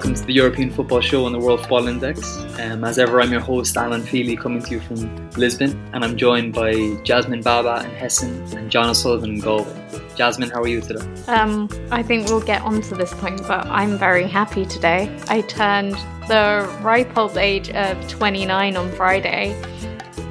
[0.00, 2.38] welcome to the European Football Show on the World Football Index.
[2.58, 6.16] Um, as ever, I'm your host, Alan Feely, coming to you from Lisbon, and I'm
[6.16, 6.72] joined by
[7.04, 9.76] Jasmine Baba in Hessen and John O'Sullivan in Galway.
[10.16, 11.04] Jasmine, how are you today?
[11.26, 15.14] Um, I think we'll get onto this point, but I'm very happy today.
[15.28, 15.96] I turned
[16.28, 19.54] the ripe old age of 29 on Friday.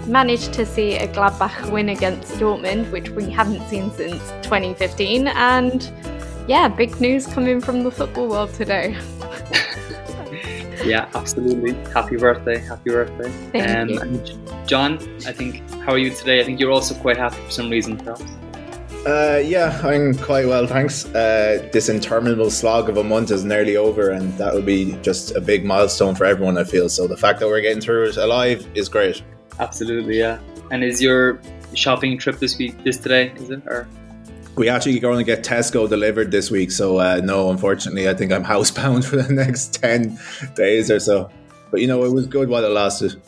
[0.08, 5.94] Managed to see a Gladbach win against Dortmund, which we haven't seen since 2015, and
[6.50, 8.98] yeah, big news coming from the football world today.
[10.84, 11.74] yeah, absolutely.
[11.92, 12.58] Happy birthday.
[12.58, 13.30] Happy birthday.
[13.52, 14.22] Thank um, you.
[14.66, 14.94] John,
[15.28, 16.42] I think, how are you today?
[16.42, 18.24] I think you're also quite happy for some reason, perhaps.
[19.06, 21.06] Uh, yeah, I'm quite well, thanks.
[21.06, 25.36] Uh, this interminable slog of a month is nearly over, and that will be just
[25.36, 26.90] a big milestone for everyone, I feel.
[26.90, 29.22] So the fact that we're getting through it alive is great.
[29.60, 30.40] Absolutely, yeah.
[30.72, 31.40] And is your
[31.76, 33.62] shopping trip this week, this today, is it?
[33.68, 33.88] Or
[34.60, 38.34] we actually going to get Tesco delivered this week, so uh, no, unfortunately, I think
[38.34, 40.20] I'm housebound for the next ten
[40.56, 41.32] days or so.
[41.72, 43.20] But you know, it was good while it lasted.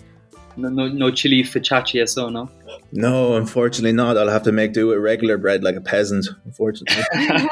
[0.57, 2.49] No, no, no chili focaccia, so no.
[2.91, 4.17] No, unfortunately not.
[4.17, 6.27] I'll have to make do with regular bread like a peasant.
[6.43, 7.01] Unfortunately.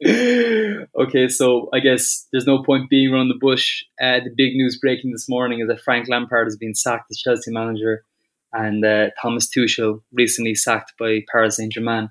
[1.00, 3.82] okay, so I guess there's no point being around the bush.
[4.00, 7.16] Uh, the big news breaking this morning is that Frank Lampard has been sacked as
[7.16, 8.04] Chelsea manager,
[8.52, 12.10] and uh, Thomas Tuchel recently sacked by Paris Saint Germain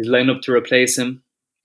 [0.00, 1.22] is lined up to replace him.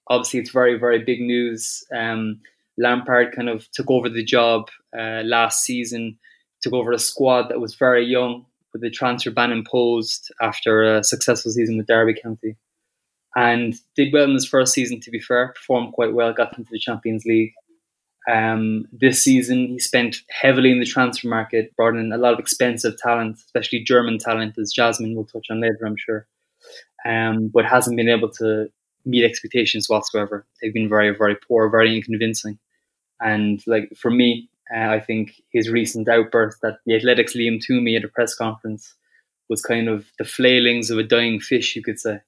[0.09, 1.83] Obviously, it's very, very big news.
[1.95, 2.41] Um,
[2.77, 6.19] Lampard kind of took over the job uh, last season,
[6.61, 11.03] took over a squad that was very young with the transfer ban imposed after a
[11.03, 12.57] successful season with Derby County.
[13.37, 16.71] And did well in his first season, to be fair, performed quite well, got into
[16.71, 17.53] the Champions League.
[18.29, 22.39] Um, this season, he spent heavily in the transfer market, brought in a lot of
[22.39, 26.27] expensive talent, especially German talent, as Jasmine will touch on later, I'm sure
[27.05, 28.67] um, but hasn't been able to
[29.05, 30.45] meet expectations whatsoever.
[30.61, 32.57] They've been very, very poor, very unconvincing.
[33.21, 37.95] And like for me, uh, I think his recent outburst that the Athletic's Liam Twomey
[37.95, 38.95] at a press conference
[39.47, 42.19] was kind of the flailings of a dying fish, you could say.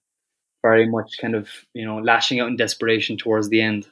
[0.62, 3.88] Very much kind of, you know, lashing out in desperation towards the end.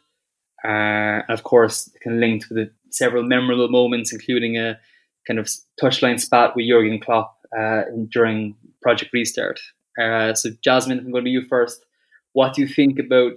[0.64, 4.80] Uh, of course, kind of linked with several memorable moments, including a
[5.28, 5.50] kind of
[5.82, 9.60] touchline spat with Jurgen Klopp uh, during Project Restart,
[10.02, 11.86] uh, so, Jasmine, I'm going to you first.
[12.34, 13.34] What do you think about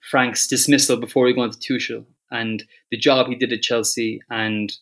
[0.00, 4.20] Frank's dismissal before we go on to Tuchel and the job he did at Chelsea
[4.30, 4.72] and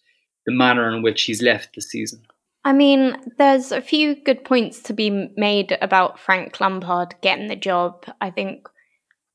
[0.46, 2.22] the manner in which he's left the season?
[2.64, 7.56] I mean, there's a few good points to be made about Frank Lampard getting the
[7.56, 8.06] job.
[8.22, 8.68] I think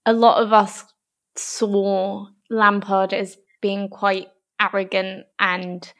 [0.06, 0.84] a lot of us
[1.36, 5.94] saw Lampard as being quite arrogant and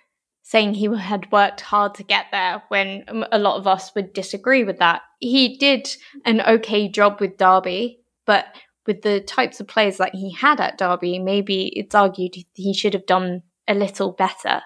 [0.50, 4.64] saying he had worked hard to get there when a lot of us would disagree
[4.64, 5.04] with that.
[5.20, 5.88] He did
[6.26, 8.46] an okay job with Derby, but
[8.88, 12.96] with the types of players that he had at Derby, maybe it's argued he should
[12.96, 14.64] have done a little better.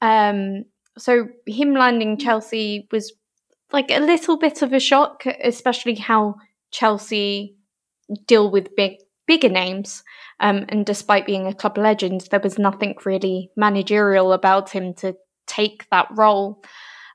[0.00, 0.66] Um,
[0.96, 3.12] so him landing Chelsea was
[3.72, 6.36] like a little bit of a shock, especially how
[6.70, 7.56] Chelsea
[8.28, 8.98] deal with big
[9.30, 10.02] bigger names.
[10.40, 15.14] Um, and despite being a club legend, there was nothing really managerial about him to
[15.46, 16.64] take that role.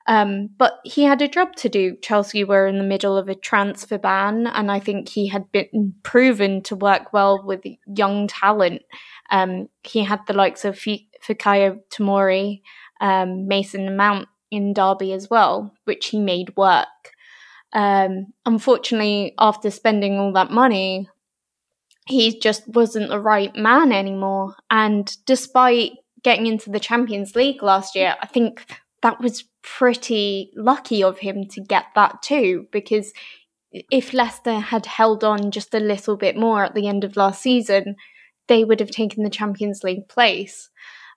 [0.08, 1.98] Um, but he had a job to do.
[2.02, 5.94] Chelsea were in the middle of a transfer ban, and I think he had been
[6.04, 8.84] proven to work well with young talent.
[9.30, 12.62] Um, he had the likes of F- Fikayo Tomori,
[13.02, 16.88] um, Mason Mount in Derby as well, which he made work.
[17.74, 21.10] Um, unfortunately, after spending all that money,
[22.06, 24.56] he just wasn't the right man anymore.
[24.70, 25.92] And despite
[26.24, 28.66] getting into the Champions League last year, I think
[29.02, 33.12] that was pretty lucky of him to get that too, because
[33.72, 37.42] if Leicester had held on just a little bit more at the end of last
[37.42, 37.96] season,
[38.48, 40.70] they would have taken the Champions League place.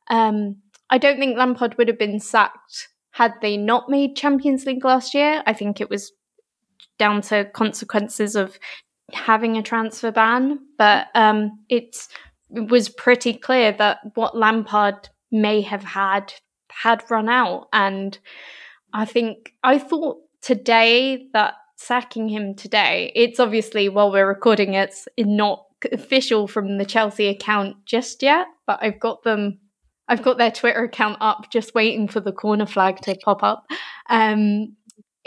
[0.09, 0.57] Um,
[0.91, 5.15] I don't think Lampard would have been sacked had they not made Champions League last
[5.15, 5.43] year.
[5.47, 6.13] I think it was
[6.99, 8.59] down to consequences of
[9.13, 12.09] having a transfer ban, but um, it's
[12.55, 16.33] it was pretty clear that what Lampard may have had
[16.71, 18.19] had run out, and
[18.93, 23.13] I think I thought today that sacking him today.
[23.15, 28.81] It's obviously while we're recording, it's not official from the Chelsea account just yet, but
[28.83, 29.61] I've got them.
[30.09, 33.67] I've got their Twitter account up, just waiting for the corner flag to pop up.
[34.09, 34.77] Um,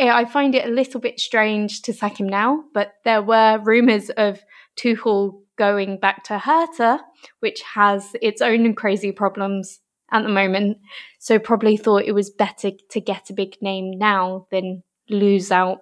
[0.09, 4.09] I find it a little bit strange to sack him now, but there were rumours
[4.11, 4.41] of
[4.75, 7.01] Tuchel going back to Hertha,
[7.39, 9.79] which has its own crazy problems
[10.11, 10.77] at the moment.
[11.19, 15.79] So probably thought it was better to get a big name now than lose out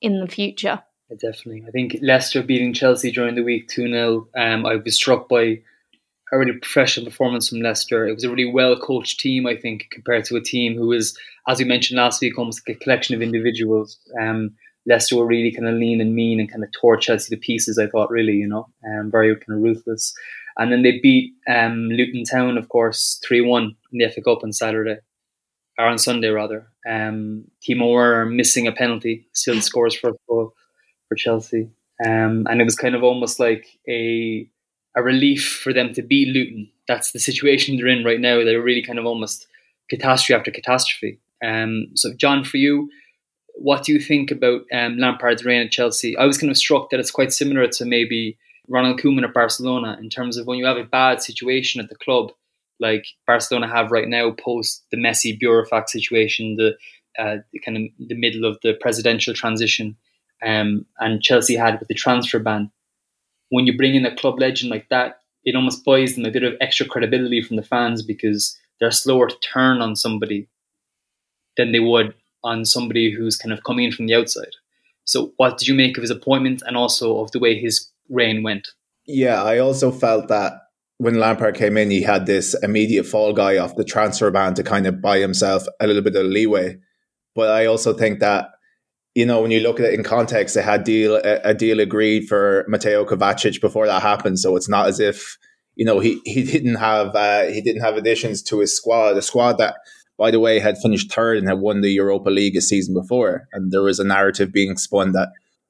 [0.00, 0.82] in the future.
[1.08, 1.64] definitely.
[1.66, 4.28] I think Leicester beating Chelsea during the week 2 0.
[4.36, 5.62] Um, I was struck by
[6.32, 8.06] a really professional performance from Leicester.
[8.06, 11.16] It was a really well coached team, I think, compared to a team who was,
[11.46, 13.98] as we mentioned last week, almost like a collection of individuals.
[14.20, 14.54] Um,
[14.86, 17.78] Leicester were really kind of lean and mean and kind of tore Chelsea to pieces.
[17.78, 20.14] I thought, really, you know, um, very kind of ruthless.
[20.58, 24.42] And then they beat um, Luton Town, of course, three one in the FA Cup
[24.42, 24.98] on Saturday,
[25.78, 26.66] or on Sunday rather.
[26.88, 30.52] Um, Timo Werner missing a penalty, still scores for for
[31.16, 31.70] Chelsea,
[32.04, 34.48] um, and it was kind of almost like a
[34.96, 36.70] a relief for them to beat Luton.
[36.86, 38.44] That's the situation they're in right now.
[38.44, 39.46] They're really kind of almost
[39.88, 41.18] catastrophe after catastrophe.
[41.44, 42.88] Um, so, John, for you,
[43.54, 46.16] what do you think about um, Lampard's reign at Chelsea?
[46.16, 49.96] I was kind of struck that it's quite similar to maybe Ronald Koeman at Barcelona
[50.00, 52.32] in terms of when you have a bad situation at the club,
[52.80, 56.76] like Barcelona have right now post the Messi burofax situation, the,
[57.18, 59.96] uh, the kind of the middle of the presidential transition,
[60.44, 62.70] um, and Chelsea had with the transfer ban
[63.52, 66.42] when you bring in a club legend like that, it almost buys them a bit
[66.42, 70.48] of extra credibility from the fans because they're slower to turn on somebody
[71.58, 74.54] than they would on somebody who's kind of coming in from the outside.
[75.04, 78.42] So, what did you make of his appointment and also of the way his reign
[78.42, 78.68] went?
[79.04, 80.54] Yeah, I also felt that
[80.96, 84.62] when Lampard came in, he had this immediate fall guy off the transfer ban to
[84.62, 86.78] kind of buy himself a little bit of leeway.
[87.34, 88.46] But I also think that
[89.14, 92.28] you know, when you look at it in context, they had deal a, deal agreed
[92.28, 94.38] for Mateo Kovacic before that happened.
[94.38, 95.36] So it's not as if
[95.74, 99.12] you know he he didn't have uh, he didn't have additions to his squad.
[99.12, 99.76] The squad that,
[100.16, 103.48] by the way, had finished third and had won the Europa League a season before,
[103.52, 105.28] and there was a narrative being spun that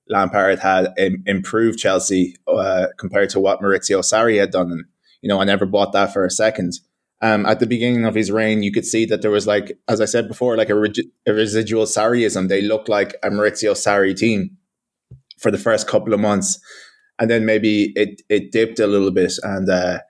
[0.09, 4.71] Lampard had Im- improved Chelsea uh, compared to what Maurizio Sarri had done.
[4.71, 4.85] And
[5.21, 6.75] you know, I never bought that for a second
[7.23, 10.01] um, at the beginning of his reign, you could see that there was like, as
[10.01, 10.77] I said before, like a,
[11.27, 12.49] a residual Sarriism.
[12.49, 14.59] They looked like a Maurizio Sarri team
[15.39, 16.59] for the first couple of months,
[17.21, 20.01] and then maybe it it dipped a little bit, and uh,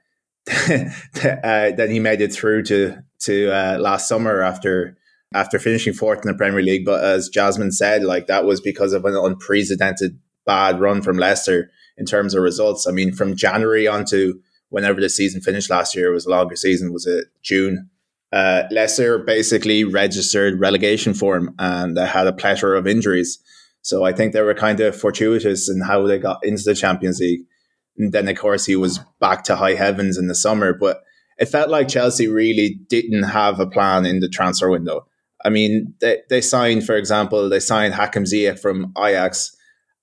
[0.50, 4.96] uh, then he made it through to to uh, last summer after
[5.34, 6.86] after finishing fourth in the Premier League.
[6.86, 11.70] But as Jasmine said, like that was because of an unprecedented bad run from Leicester
[11.98, 12.86] in terms of results.
[12.86, 14.40] I mean, from January on to
[14.72, 17.90] whenever the season finished last year, was a longer season, was it June?
[18.32, 23.38] Uh, Leicester basically registered relegation for him and they had a plethora of injuries.
[23.82, 27.20] So I think they were kind of fortuitous in how they got into the Champions
[27.20, 27.42] League.
[27.98, 30.72] And then, of course, he was back to high heavens in the summer.
[30.72, 31.02] But
[31.36, 35.06] it felt like Chelsea really didn't have a plan in the transfer window.
[35.44, 39.54] I mean, they, they signed, for example, they signed Hakim Ziyech from Ajax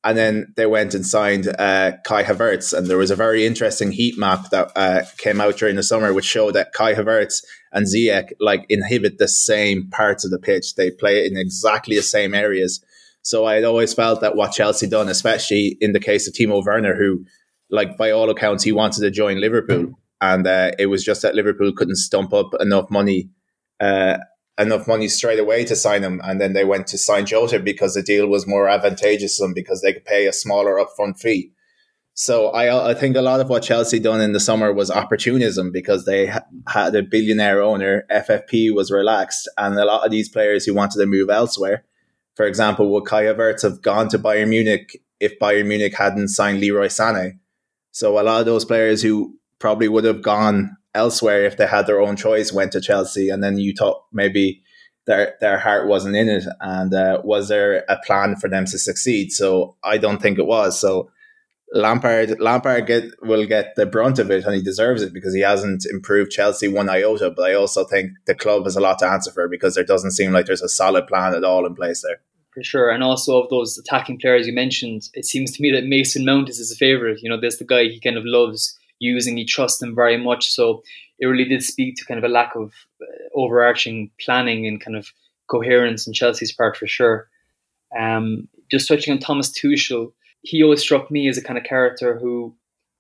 [0.04, 3.92] and then they went and signed uh, Kai Havertz, and there was a very interesting
[3.92, 7.44] heat map that uh, came out during the summer, which showed that Kai Havertz
[7.74, 10.76] and Ziyech like inhibit the same parts of the pitch.
[10.76, 12.84] They play in exactly the same areas.
[13.22, 16.64] So I had always felt that what Chelsea done, especially in the case of Timo
[16.66, 17.26] Werner, who,
[17.70, 21.36] like by all accounts, he wanted to join Liverpool, and uh, it was just that
[21.36, 23.30] Liverpool couldn't stump up enough money
[23.82, 24.18] uh,
[24.60, 27.94] enough money straight away to sign him, and then they went to sign Jota because
[27.94, 31.54] the deal was more advantageous to them because they could pay a smaller upfront fee.
[32.14, 35.72] So I I think a lot of what Chelsea done in the summer was opportunism
[35.72, 38.06] because they ha- had a billionaire owner.
[38.12, 41.86] FFP was relaxed, and a lot of these players who wanted to move elsewhere,
[42.36, 46.60] for example, would Kai Havertz have gone to Bayern Munich if Bayern Munich hadn't signed
[46.60, 47.40] Leroy Sané?
[47.92, 51.88] So a lot of those players who probably would have gone elsewhere if they had
[51.88, 54.64] their own choice went to Chelsea, and then you thought maybe
[55.06, 58.78] their their heart wasn't in it, and uh, was there a plan for them to
[58.78, 59.32] succeed?
[59.32, 60.80] So I don't think it was.
[60.80, 61.10] So
[61.74, 65.42] Lampard Lampard get will get the brunt of it, and he deserves it because he
[65.42, 67.32] hasn't improved Chelsea one iota.
[67.32, 70.12] But I also think the club has a lot to answer for because there doesn't
[70.12, 72.22] seem like there's a solid plan at all in place there.
[72.54, 75.86] For sure, and also of those attacking players you mentioned, it seems to me that
[75.86, 77.20] Mason Mount is his favourite.
[77.22, 79.38] You know, there's the guy he kind of loves using.
[79.38, 80.50] He trusts them very much.
[80.50, 80.84] So
[81.20, 84.96] it really did speak to kind of a lack of uh, overarching planning and kind
[84.96, 85.08] of
[85.48, 87.28] coherence in Chelsea's part for sure.
[87.98, 92.18] Um, just touching on Thomas Tuchel, he always struck me as a kind of character
[92.18, 92.56] who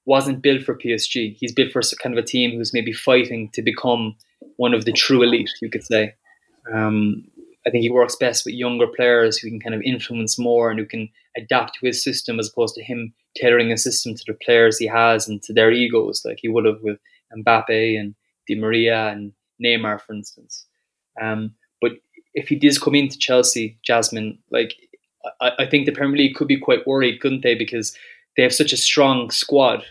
[0.06, 1.36] wasn't built for PSG.
[1.38, 4.16] He's built for a kind of a team who's maybe fighting to become
[4.58, 6.16] one of the true elite, you could say.
[6.74, 7.26] Um,
[7.68, 10.80] I think he works best with younger players who can kind of influence more and
[10.80, 14.34] who can adapt to his system as opposed to him tailoring a system to the
[14.34, 16.98] players he has and to their egos, like he would have with
[17.38, 18.16] Mbappe and
[18.48, 20.66] Di Maria and Neymar, for instance.
[21.22, 21.92] Um, but
[22.34, 24.76] if he does come into Chelsea, Jasmine, like
[25.42, 27.56] I, I think the Premier League could be quite worried, couldn't they?
[27.56, 27.96] Because
[28.38, 29.84] they have such a strong squad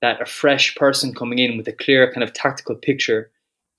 [0.00, 3.30] that a fresh person coming in with a clear kind of tactical picture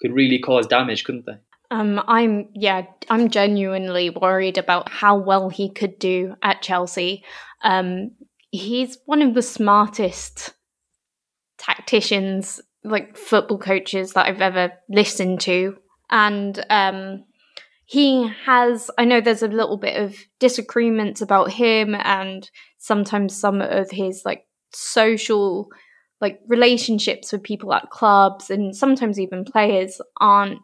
[0.01, 1.38] could really cause damage, couldn't they?
[1.72, 7.24] Um, I'm yeah, I'm genuinely worried about how well he could do at Chelsea.
[7.63, 8.12] Um,
[8.51, 10.54] he's one of the smartest
[11.58, 15.78] tacticians like football coaches that I've ever listened to,
[16.10, 17.24] and um,
[17.86, 18.92] he has.
[18.98, 22.50] I know there's a little bit of disagreements about him, and
[22.80, 25.70] sometimes some of his like social
[26.20, 30.60] like relationships with people at clubs and sometimes even players aren't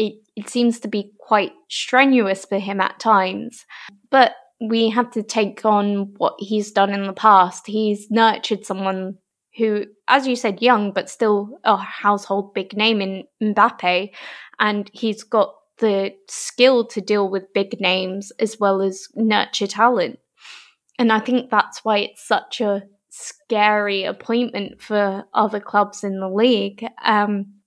[0.00, 3.66] it, it seems to be quite strenuous for him at times.
[4.10, 7.66] But we have to take on what he's done in the past.
[7.66, 9.18] He's nurtured someone
[9.56, 14.10] who as you said young but still a household big name in Mbappe.
[14.58, 20.18] And he's got the skill to deal with big names as well as nurture talent.
[20.98, 26.28] And I think that's why it's such a scary appointment for other clubs in the
[26.28, 26.86] league.
[27.04, 27.59] Um,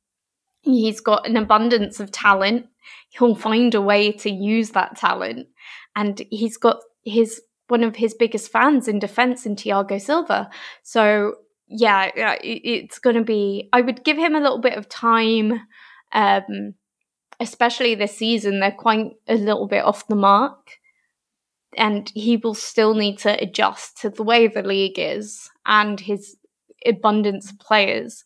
[0.64, 2.68] he's got an abundance of talent.
[3.10, 5.48] He'll find a way to use that talent,
[5.96, 10.50] and he's got his one of his biggest fans in defence in Thiago Silva.
[10.84, 11.36] So
[11.68, 13.70] yeah, it's going to be.
[13.72, 15.62] I would give him a little bit of time.
[16.12, 16.76] Um,
[17.40, 20.78] especially this season, they're quite a little bit off the mark
[21.78, 26.38] and he will still need to adjust to the way the league is and his
[26.86, 28.24] abundance of players.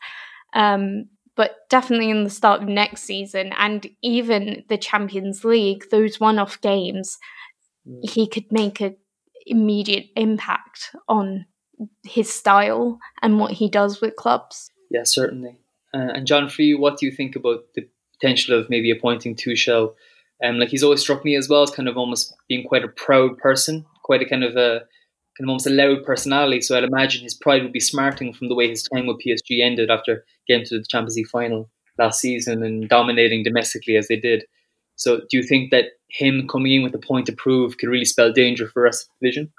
[0.53, 1.05] Um,
[1.37, 6.59] but definitely in the start of next season and even the Champions League, those one-off
[6.59, 7.17] games,
[7.87, 7.99] mm.
[8.09, 8.97] he could make an
[9.45, 11.45] immediate impact on
[12.03, 14.69] his style and what he does with clubs.
[14.91, 15.59] Yeah, certainly.
[15.93, 17.87] Uh, and John, for you, what do you think about the
[18.19, 19.93] potential of maybe appointing Tuchel
[20.43, 22.89] um, like he's always struck me as well as kind of almost being quite a
[22.89, 24.81] proud person, quite a kind of a
[25.37, 26.61] kind of almost a loud personality.
[26.61, 29.61] So I'd imagine his pride would be smarting from the way his time with PSG
[29.63, 34.17] ended after getting to the Champions League final last season and dominating domestically as they
[34.17, 34.45] did.
[34.95, 38.05] So do you think that him coming in with a point to prove could really
[38.05, 39.51] spell danger for us division?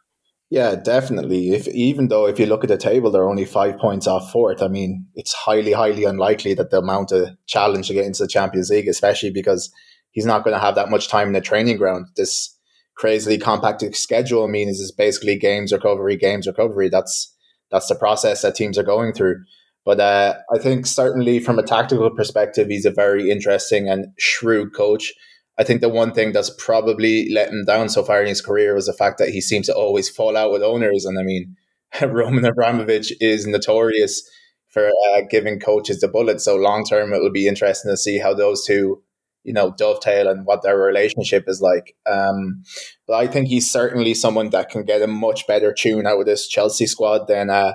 [0.51, 1.51] Yeah, definitely.
[1.51, 4.63] If even though if you look at the table, they're only five points off fourth.
[4.63, 8.29] I mean, it's highly, highly unlikely that they'll mount a challenge to get into the
[8.29, 9.71] Champions League, especially because
[10.11, 12.07] he's not going to have that much time in the training ground.
[12.17, 12.58] This
[12.99, 16.89] crazily compacted schedule means is basically games recovery, games recovery.
[16.89, 17.35] That's
[17.71, 19.37] that's the process that teams are going through.
[19.85, 24.75] But uh, I think certainly from a tactical perspective, he's a very interesting and shrewd
[24.75, 25.15] coach.
[25.59, 28.75] I think the one thing that's probably let him down so far in his career
[28.75, 31.05] was the fact that he seems to always fall out with owners.
[31.05, 31.57] And I mean,
[32.03, 34.23] Roman Abramovich is notorious
[34.69, 36.41] for uh, giving coaches the bullet.
[36.41, 39.03] So long term, it will be interesting to see how those two
[39.45, 41.95] you know dovetail and what their relationship is like.
[42.11, 42.63] Um,
[43.07, 46.27] but I think he's certainly someone that can get a much better tune out of
[46.27, 47.73] this Chelsea squad than uh,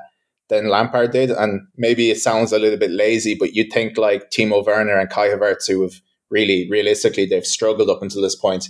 [0.50, 1.32] than Lampard did.
[1.32, 5.10] And maybe it sounds a little bit lazy, but you'd think like Timo Werner and
[5.10, 5.94] Kai Havertz, who have
[6.30, 8.68] really realistically they've struggled up until this point.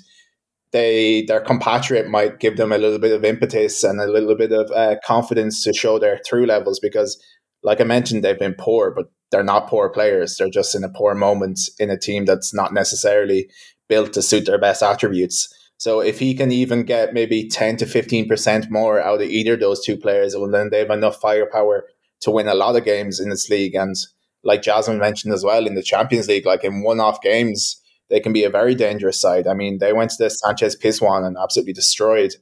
[0.72, 4.52] They their compatriot might give them a little bit of impetus and a little bit
[4.52, 7.22] of uh, confidence to show their true levels because,
[7.63, 10.38] like I mentioned, they've been poor, but they're not poor players.
[10.38, 13.50] They're just in a poor moment in a team that's not necessarily
[13.89, 15.51] built to suit their best attributes.
[15.77, 19.60] So if he can even get maybe 10 to 15% more out of either of
[19.60, 21.86] those two players, well, then they have enough firepower
[22.22, 23.75] to win a lot of games in this league.
[23.75, 23.96] And
[24.43, 28.20] like Jasmine mentioned as well, in the Champions League, like in one off games, they
[28.20, 29.48] can be a very dangerous side.
[29.48, 32.36] I mean, they went to the Sanchez Pizjuan and absolutely destroyed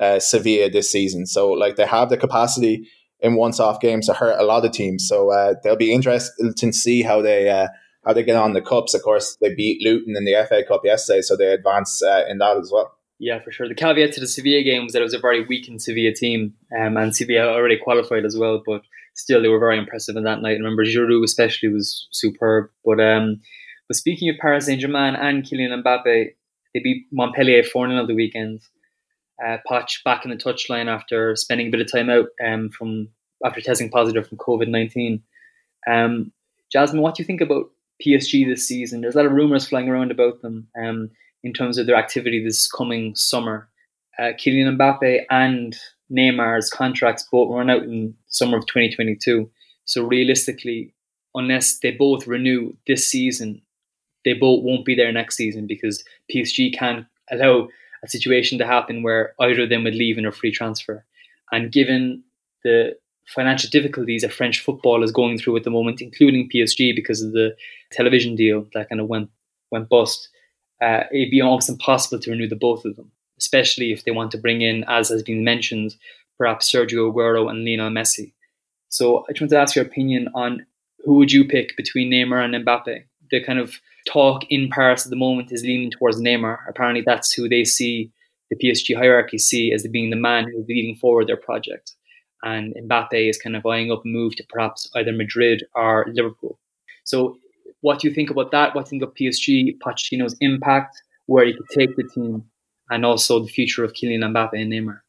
[0.00, 1.26] uh, Sevilla this season.
[1.26, 2.88] So, like, they have the capacity
[3.20, 5.06] in once-off games to hurt a lot of teams.
[5.08, 7.68] So uh, they'll be interested to see how they uh,
[8.06, 8.94] how they get on the cups.
[8.94, 12.38] Of course, they beat Luton in the FA Cup yesterday, so they advance uh, in
[12.38, 12.94] that as well.
[13.18, 13.68] Yeah, for sure.
[13.68, 16.54] The caveat to the Sevilla game was that it was a very weakened Sevilla team,
[16.78, 18.82] um, and Sevilla already qualified as well, but
[19.14, 20.52] still they were very impressive in that night.
[20.52, 22.70] I remember Giroud especially was superb.
[22.84, 23.40] But um,
[23.88, 28.14] but speaking of Paris Saint Germain and Kylian Mbappe, they beat Montpellier four 0 the
[28.14, 28.60] weekend
[29.44, 29.58] uh,
[30.04, 33.08] back in the touchline after spending a bit of time out um, from
[33.44, 35.22] after testing positive from COVID nineteen.
[35.86, 36.32] Um,
[36.72, 37.70] Jasmine, what do you think about
[38.04, 39.00] PSG this season?
[39.00, 41.10] There's a lot of rumors flying around about them um,
[41.42, 43.68] in terms of their activity this coming summer.
[44.18, 45.76] Uh, Kylian Mbappe and
[46.10, 49.48] Neymar's contracts both run out in summer of 2022.
[49.84, 50.92] So realistically,
[51.34, 53.62] unless they both renew this season,
[54.24, 57.68] they both won't be there next season because PSG can't allow
[58.04, 61.04] a situation to happen where either of them would leave in a free transfer.
[61.52, 62.22] And given
[62.64, 67.22] the financial difficulties that French football is going through at the moment, including PSG because
[67.22, 67.54] of the
[67.92, 69.30] television deal that kind of went
[69.70, 70.28] went bust,
[70.82, 74.30] uh, it'd be almost impossible to renew the both of them, especially if they want
[74.30, 75.94] to bring in, as has been mentioned,
[76.38, 78.32] perhaps Sergio Aguero and Lionel Messi.
[78.88, 80.64] So I just want to ask your opinion on
[81.04, 83.04] who would you pick between Neymar and Mbappe?
[83.30, 83.74] The kind of
[84.08, 86.58] talk in Paris at the moment is leaning towards Neymar.
[86.68, 88.10] Apparently, that's who they see
[88.50, 91.94] the PSG hierarchy see as being the man who's leading forward their project.
[92.42, 96.58] and Mbappe is kind of eyeing up a move to perhaps either Madrid or Liverpool.
[97.04, 97.36] So,
[97.80, 98.74] what do you think about that?
[98.74, 102.44] What do you think of PSG, Pochettino's impact, where he could take the team,
[102.90, 105.00] and also the future of Kylian Mbappe and Neymar?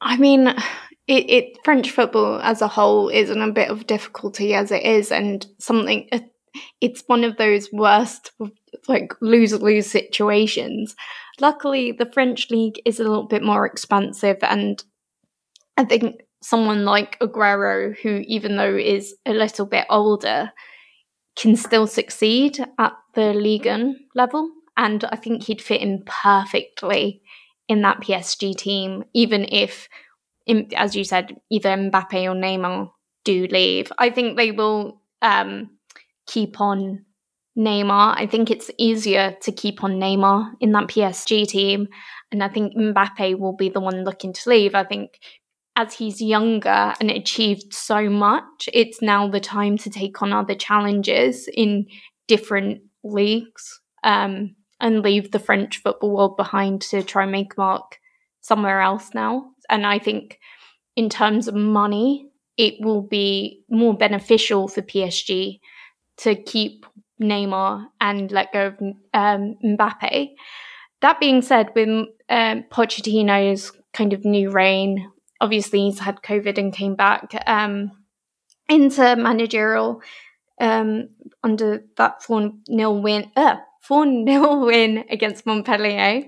[0.00, 0.48] I mean,
[1.06, 4.84] it, it French football as a whole is in a bit of difficulty as it
[4.84, 6.08] is, and something.
[6.80, 8.32] It's one of those worst,
[8.88, 10.94] like lose lose situations.
[11.40, 14.82] Luckily, the French league is a little bit more expansive, and
[15.76, 20.52] I think someone like Aguero, who even though is a little bit older,
[21.36, 27.22] can still succeed at the Ligue level, and I think he'd fit in perfectly
[27.68, 29.88] in that PSG team, even if,
[30.74, 32.90] as you said, either Mbappe or Neymar
[33.24, 33.92] do leave.
[33.98, 35.77] I think they will um,
[36.28, 37.04] keep on
[37.58, 38.14] Neymar.
[38.16, 41.88] I think it's easier to keep on Neymar in that PSG team.
[42.30, 44.76] And I think Mbappe will be the one looking to leave.
[44.76, 45.18] I think
[45.74, 50.54] as he's younger and achieved so much, it's now the time to take on other
[50.54, 51.86] challenges in
[52.28, 53.80] different leagues.
[54.04, 57.98] Um, and leave the French football world behind to try and make mark
[58.40, 59.50] somewhere else now.
[59.68, 60.38] And I think
[60.96, 65.60] in terms of money, it will be more beneficial for PSG
[66.18, 66.86] to keep
[67.20, 68.74] Neymar and let go of
[69.14, 70.30] um, Mbappe.
[71.00, 71.88] That being said, with
[72.28, 75.10] um, Pochettino's kind of new reign,
[75.40, 77.92] obviously he's had COVID and came back um,
[78.68, 80.02] into managerial
[80.60, 81.08] um,
[81.42, 83.30] under that 4 nil win.
[83.36, 86.24] Uh, 4 0 win against Montpellier.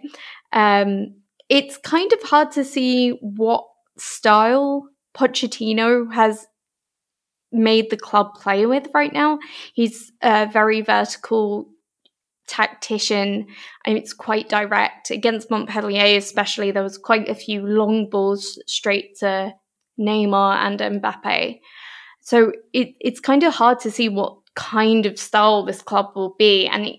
[0.53, 1.15] Um,
[1.49, 3.67] it's kind of hard to see what
[3.99, 6.47] style Pochettino has
[7.53, 9.39] made the club play with right now.
[9.75, 11.69] He's a very vertical
[12.47, 13.47] tactician
[13.85, 15.11] and it's quite direct.
[15.11, 19.55] Against Montpellier, especially, there was quite a few long balls straight to
[19.99, 21.61] Neymar and Mbappe.
[22.21, 26.35] So it, it's kind of hard to see what kind of style this club will
[26.39, 26.67] be.
[26.67, 26.97] And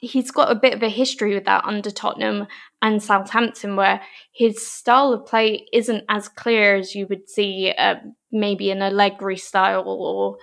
[0.00, 2.46] he's got a bit of a history with that under Tottenham
[2.80, 4.00] and Southampton, where
[4.32, 7.96] his style of play isn't as clear as you would see uh,
[8.30, 10.36] maybe an Allegri style or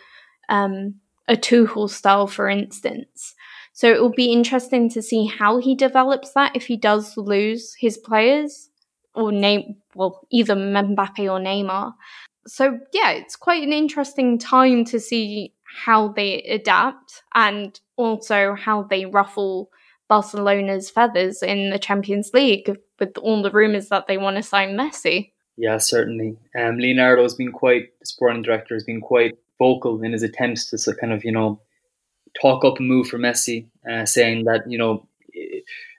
[0.50, 0.95] um,
[1.28, 3.36] a Tuchel style, for instance.
[3.74, 7.76] So it will be interesting to see how he develops that if he does lose
[7.78, 8.69] his players
[9.13, 11.93] or name well either Mbappe or Neymar.
[12.48, 18.84] So yeah, it's quite an interesting time to see how they adapt and also how
[18.84, 19.69] they ruffle
[20.08, 24.78] Barcelona's feathers in the Champions League with all the rumours that they want to sign
[24.78, 25.32] Messi.
[25.58, 26.38] Yeah, certainly.
[26.60, 30.96] Um, Leonardo's been quite, the sporting director has been quite vocal in his attempts to
[30.96, 31.62] kind of, you know,
[32.41, 35.08] talk up a move for Messi, uh, saying that, you know,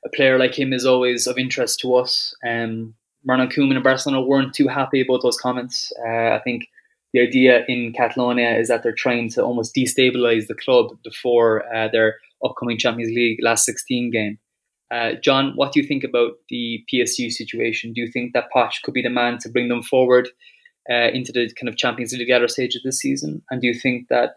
[0.04, 2.34] a player like him is always of interest to us.
[2.46, 2.94] Um,
[3.26, 5.92] Ronald Koeman and Barcelona weren't too happy about those comments.
[6.06, 6.68] Uh, I think
[7.12, 11.88] the idea in Catalonia is that they're trying to almost destabilize the club before uh,
[11.88, 14.38] their upcoming Champions League last 16 game.
[14.90, 17.92] Uh, John, what do you think about the PSG situation?
[17.92, 20.28] Do you think that Poch could be the man to bring them forward
[20.90, 23.42] uh, into the kind of Champions League latter stage of this season?
[23.50, 24.36] And do you think that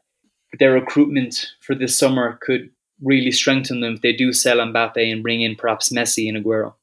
[0.58, 2.70] their recruitment for this summer could
[3.02, 6.74] really strengthen them if they do sell Mbappe and bring in perhaps Messi and Aguero?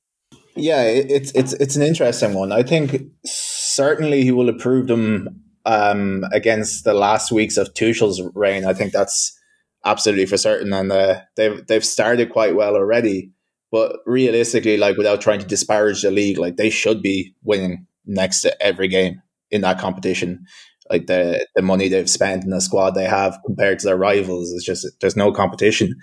[0.55, 2.51] Yeah, it's it's it's an interesting one.
[2.51, 8.65] I think certainly he will approve them um, against the last weeks of Tuchel's reign.
[8.65, 9.39] I think that's
[9.87, 13.33] absolutely for certain, and uh, they've they've started quite well already.
[13.73, 18.43] But realistically, like without trying to disparage the league, like they should be winning next
[18.43, 20.45] to every game in that competition.
[20.91, 24.51] Like the the money they've spent and the squad they have compared to their rivals
[24.51, 25.95] is just there's no competition.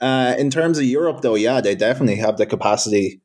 [0.00, 3.22] Uh, in terms of Europe, though, yeah, they definitely have the capacity,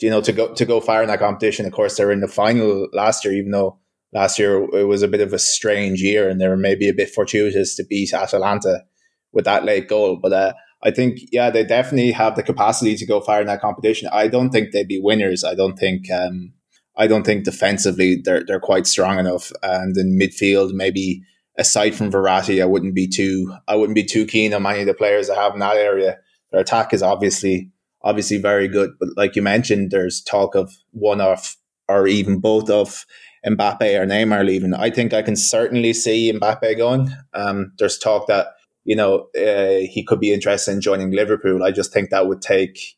[0.00, 1.66] you know, to go to go far in that competition.
[1.66, 3.78] Of course, they were in the final last year, even though
[4.12, 6.94] last year it was a bit of a strange year and they were maybe a
[6.94, 8.84] bit fortuitous to beat Atalanta
[9.32, 10.18] with that late goal.
[10.20, 13.60] But uh, I think, yeah, they definitely have the capacity to go far in that
[13.60, 14.08] competition.
[14.12, 15.44] I don't think they'd be winners.
[15.44, 16.52] I don't think, um,
[16.96, 19.52] I don't think defensively they're they're quite strong enough.
[19.62, 21.22] And in midfield, maybe
[21.56, 24.86] aside from Verratti, I wouldn't be too I wouldn't be too keen on many of
[24.86, 26.18] the players I have in that area.
[26.50, 27.70] Their attack is obviously
[28.02, 31.56] obviously very good, but like you mentioned, there's talk of one off
[31.88, 33.04] or even both of
[33.46, 34.74] Mbappe or Neymar leaving.
[34.74, 37.10] I think I can certainly see Mbappe going.
[37.34, 38.48] Um, there's talk that
[38.84, 41.62] you know uh, he could be interested in joining Liverpool.
[41.62, 42.96] I just think that would take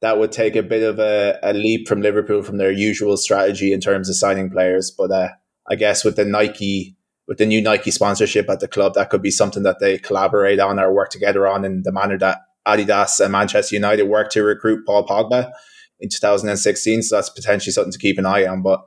[0.00, 3.72] that would take a bit of a, a leap from Liverpool from their usual strategy
[3.72, 4.90] in terms of signing players.
[4.90, 5.28] But uh,
[5.68, 6.96] I guess with the Nike
[7.26, 10.60] with the new Nike sponsorship at the club, that could be something that they collaborate
[10.60, 14.42] on or work together on in the manner that Adidas and Manchester United worked to
[14.42, 15.50] recruit Paul Pogba
[16.00, 17.02] in 2016.
[17.02, 18.62] So that's potentially something to keep an eye on.
[18.62, 18.84] But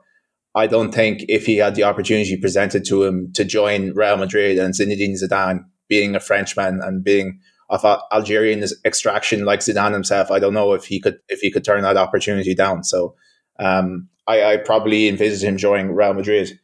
[0.54, 4.58] I don't think if he had the opportunity presented to him to join Real Madrid
[4.58, 10.38] and Zinedine Zidane being a Frenchman and being of Algerian extraction like Zidane himself, I
[10.38, 12.84] don't know if he could if he could turn that opportunity down.
[12.84, 13.14] So
[13.58, 16.58] um, I, I probably envisage him joining Real Madrid.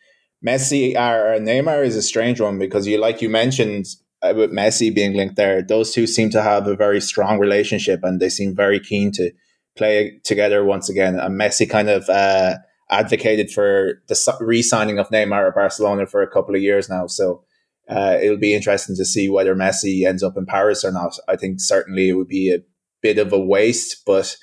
[0.47, 3.87] Messi or Neymar is a strange one because you like you mentioned
[4.23, 8.21] with Messi being linked there, those two seem to have a very strong relationship and
[8.21, 9.31] they seem very keen to
[9.77, 11.19] play together once again.
[11.19, 12.57] And Messi kind of uh,
[12.91, 17.07] advocated for the re-signing of Neymar at Barcelona for a couple of years now.
[17.07, 17.45] So
[17.89, 21.19] uh, it'll be interesting to see whether Messi ends up in Paris or not.
[21.29, 22.61] I think certainly it would be a
[23.03, 24.37] bit of a waste, but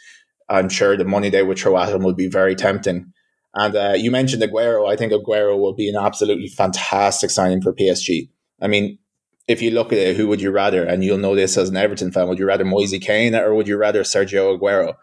[0.49, 3.12] I'm sure the money they would throw at him would be very tempting.
[3.54, 4.89] And uh, you mentioned Aguero.
[4.89, 8.30] I think Aguero will be an absolutely fantastic signing for PSG.
[8.62, 8.97] I mean,
[9.47, 10.84] if you look at it, who would you rather?
[10.84, 12.27] And you'll know this as an Everton fan.
[12.27, 14.93] Would you rather Moise Kean or would you rather Sergio Aguero?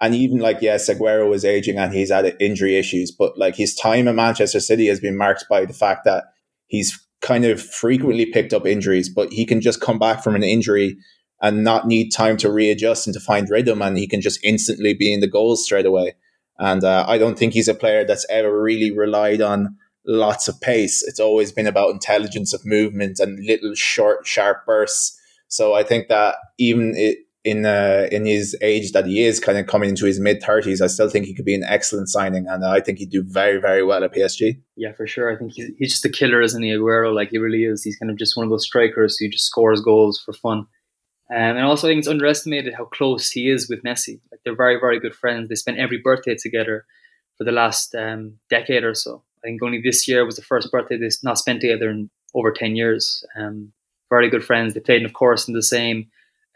[0.00, 3.74] And even like, yes, Aguero is aging and he's had injury issues, but like his
[3.74, 6.24] time at Manchester City has been marked by the fact that
[6.68, 10.42] he's kind of frequently picked up injuries, but he can just come back from an
[10.42, 10.96] injury
[11.42, 13.82] and not need time to readjust and to find rhythm.
[13.82, 16.14] And he can just instantly be in the goals straight away.
[16.58, 20.60] And uh, I don't think he's a player that's ever really relied on lots of
[20.60, 21.02] pace.
[21.02, 25.18] It's always been about intelligence of movement and little short, sharp bursts.
[25.48, 29.56] So I think that even it, in uh, in his age that he is, kind
[29.56, 32.46] of coming into his mid thirties, I still think he could be an excellent signing,
[32.46, 34.60] and I think he'd do very very well at PSG.
[34.76, 35.32] Yeah, for sure.
[35.32, 37.14] I think he's he's just a killer, isn't he, Aguero?
[37.14, 37.82] Like he really is.
[37.82, 40.66] He's kind of just one of those strikers who just scores goals for fun.
[41.32, 44.20] Um, and also, I think it's underestimated how close he is with Messi.
[44.30, 45.48] Like they're very very good friends.
[45.48, 46.84] They spent every birthday together
[47.38, 49.22] for the last um, decade or so.
[49.38, 52.52] I think only this year was the first birthday they've not spent together in over
[52.52, 53.24] 10 years.
[53.34, 53.72] Um,
[54.10, 54.74] very good friends.
[54.74, 56.08] They played, of course, in the same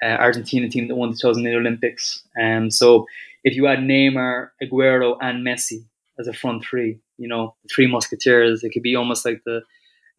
[0.03, 2.23] uh, Argentina team that won the 2008 Olympics.
[2.41, 3.07] Um, so
[3.43, 5.85] if you add Neymar, Aguero, and Messi
[6.19, 9.63] as a front three, you know, three musketeers, it could be almost like the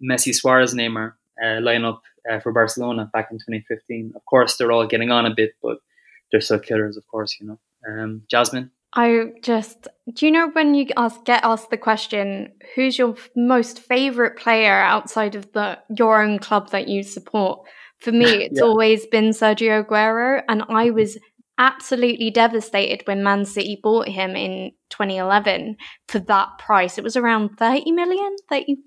[0.02, 4.14] Messi Suarez Neymar uh, lineup uh, for Barcelona back in 2015.
[4.16, 5.80] Of course, they're all getting on a bit, but
[6.32, 7.60] they're still killers, of course, you know.
[7.88, 8.72] Um, Jasmine?
[8.96, 13.80] I just do you know when you ask get asked the question who's your most
[13.80, 17.68] favorite player outside of the your own club that you support?
[18.06, 18.65] For me, it's yeah.
[18.65, 20.96] always been Sergio Aguero, and I mm-hmm.
[20.96, 21.18] was
[21.58, 26.98] absolutely devastated when Man City bought him in 2011 for that price.
[26.98, 28.78] It was around 30 million, 30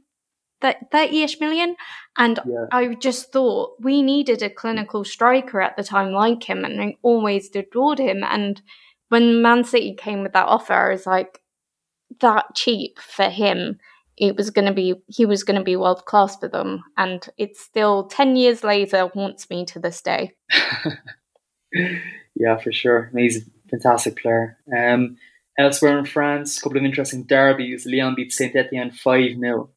[0.60, 1.76] 30-ish million
[2.16, 2.64] and yeah.
[2.72, 6.96] i just thought we needed a clinical striker at the time like him and i
[7.00, 8.60] always adored him and
[9.08, 11.40] when Man City came with that offer, I was like,
[12.20, 13.78] that cheap for him.
[14.18, 16.84] It was going to be, he was going to be world class for them.
[16.96, 20.34] And it's still 10 years later, haunts me to this day.
[22.34, 23.10] yeah, for sure.
[23.16, 24.58] He's a fantastic player.
[24.76, 25.16] Um,
[25.58, 27.86] elsewhere in France, a couple of interesting derbies.
[27.86, 29.70] Lyon beat Saint Etienne 5 0,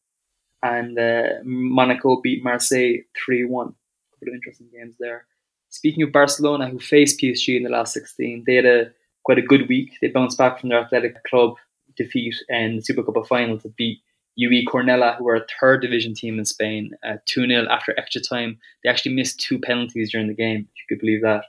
[0.63, 3.67] and uh, Monaco beat Marseille 3 1.
[3.67, 5.25] A couple of interesting games there.
[5.69, 8.91] Speaking of Barcelona, who faced PSG in the last 16, they had a
[9.23, 9.97] quite a good week.
[10.01, 11.56] They bounced back from their athletic club
[11.95, 13.99] defeat the Super Cup final to beat
[14.37, 17.93] UE Cornellà, who are a third division team in Spain, uh, 2 uh, 0 after
[17.97, 18.57] extra time.
[18.83, 21.45] They actually missed two penalties during the game, if you could believe that.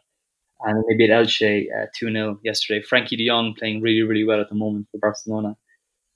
[0.64, 2.84] And they beat Elche uh, 2 uh, 0 yesterday.
[2.84, 5.56] Frenkie de Jong playing really, really well at the moment for Barcelona.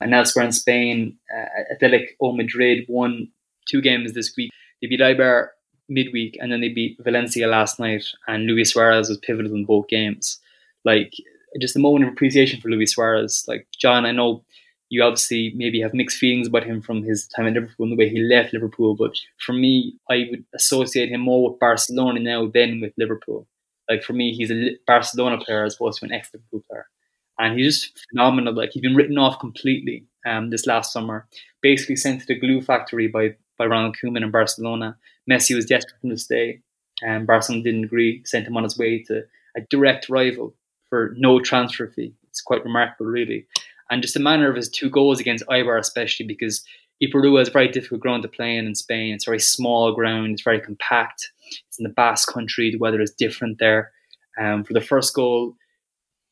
[0.00, 3.28] And elsewhere in Spain, uh, Atletico Madrid won
[3.66, 4.50] two games this week.
[4.80, 5.48] They beat Eibar
[5.88, 8.04] midweek and then they beat Valencia last night.
[8.26, 10.38] And Luis Suarez was pivotal in both games.
[10.84, 11.14] Like,
[11.60, 13.44] just a moment of appreciation for Luis Suarez.
[13.48, 14.44] Like John, I know
[14.88, 17.96] you obviously maybe have mixed feelings about him from his time in Liverpool and the
[17.96, 19.12] way he left Liverpool, but
[19.44, 23.46] for me, I would associate him more with Barcelona now than with Liverpool.
[23.90, 26.86] Like for me, he's a Barcelona player as opposed to an ex-Liverpool player,
[27.38, 28.54] and he's just phenomenal.
[28.54, 31.26] Like he's been written off completely um, this last summer,
[31.62, 34.96] basically sent to the glue factory by by Ronald Koeman in Barcelona.
[35.30, 36.60] Messi was desperate for him to stay,
[37.02, 39.24] and Barcelona didn't agree, sent him on his way to
[39.56, 40.54] a direct rival
[40.88, 42.14] for no transfer fee.
[42.28, 43.46] It's quite remarkable, really.
[43.90, 46.64] And just the manner of his two goals against Eibar, especially because
[47.02, 49.14] Ipurua is very difficult ground to play in in Spain.
[49.14, 50.32] It's very small ground.
[50.32, 51.30] It's very compact.
[51.68, 52.70] It's in the Basque country.
[52.70, 53.92] The weather is different there.
[54.40, 55.54] Um, for the first goal,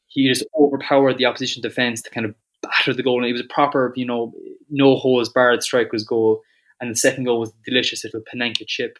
[0.09, 3.19] he just overpowered the opposition defense to kind of batter the goal.
[3.19, 4.33] And it was a proper, you know,
[4.71, 6.43] no holes barred striker's goal.
[6.81, 8.99] And the second goal was a delicious little Panenka chip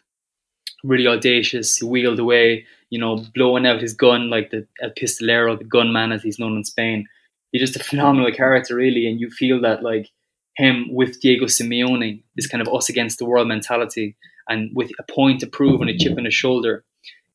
[0.85, 1.77] really audacious.
[1.77, 6.11] He wheeled away, you know, blowing out his gun like the El Pistolero, the gunman
[6.11, 7.07] as he's known in Spain.
[7.51, 10.09] He's just a phenomenal character, really, and you feel that like
[10.57, 14.15] him with Diego Simeone, this kind of us against the world mentality,
[14.47, 16.83] and with a point to prove and a chip on his shoulder,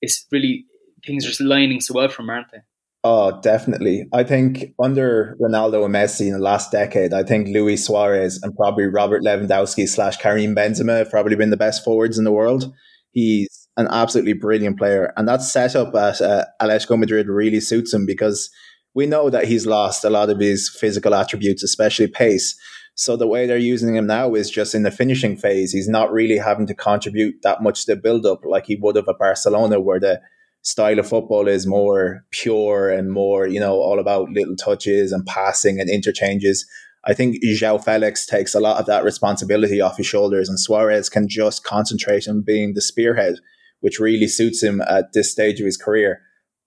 [0.01, 0.65] it's really
[1.07, 2.61] things are just lining so well for him, aren't they?
[3.03, 4.07] Oh, definitely.
[4.13, 8.55] I think under Ronaldo and Messi in the last decade, I think Luis Suarez and
[8.55, 12.71] probably Robert Lewandowski slash Karim Benzema have probably been the best forwards in the world.
[13.13, 18.05] He's an absolutely brilliant player, and that setup at uh, Atletico Madrid really suits him
[18.05, 18.51] because
[18.95, 22.59] we know that he's lost a lot of his physical attributes, especially pace.
[22.95, 25.73] So the way they're using him now is just in the finishing phase.
[25.73, 29.09] He's not really having to contribute that much to build up like he would have
[29.09, 30.21] at Barcelona, where the
[30.63, 35.25] style of football is more pure and more, you know, all about little touches and
[35.25, 36.67] passing and interchanges.
[37.07, 41.09] I think Joao Felix takes a lot of that responsibility off his shoulders, and Suarez
[41.09, 43.37] can just concentrate on being the spearhead,
[43.81, 46.21] which really suits him at this stage of his career.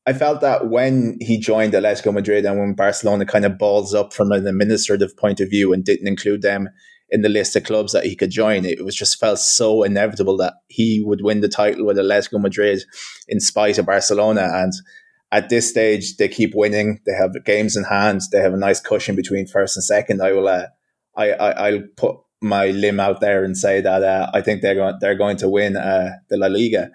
[0.05, 4.13] I felt that when he joined Atletico Madrid and when Barcelona kind of balls up
[4.13, 6.69] from an administrative point of view and didn't include them
[7.09, 10.35] in the list of clubs that he could join, it was just felt so inevitable
[10.37, 12.81] that he would win the title with Atletico Madrid
[13.29, 14.49] in spite of Barcelona.
[14.53, 14.73] And
[15.31, 16.99] at this stage, they keep winning.
[17.05, 18.21] They have games in hand.
[18.31, 20.21] They have a nice cushion between first and second.
[20.21, 20.67] I will, uh,
[21.15, 24.75] I, I, will put my limb out there and say that uh, I think they're
[24.75, 26.91] going, they're going to win uh, the La Liga.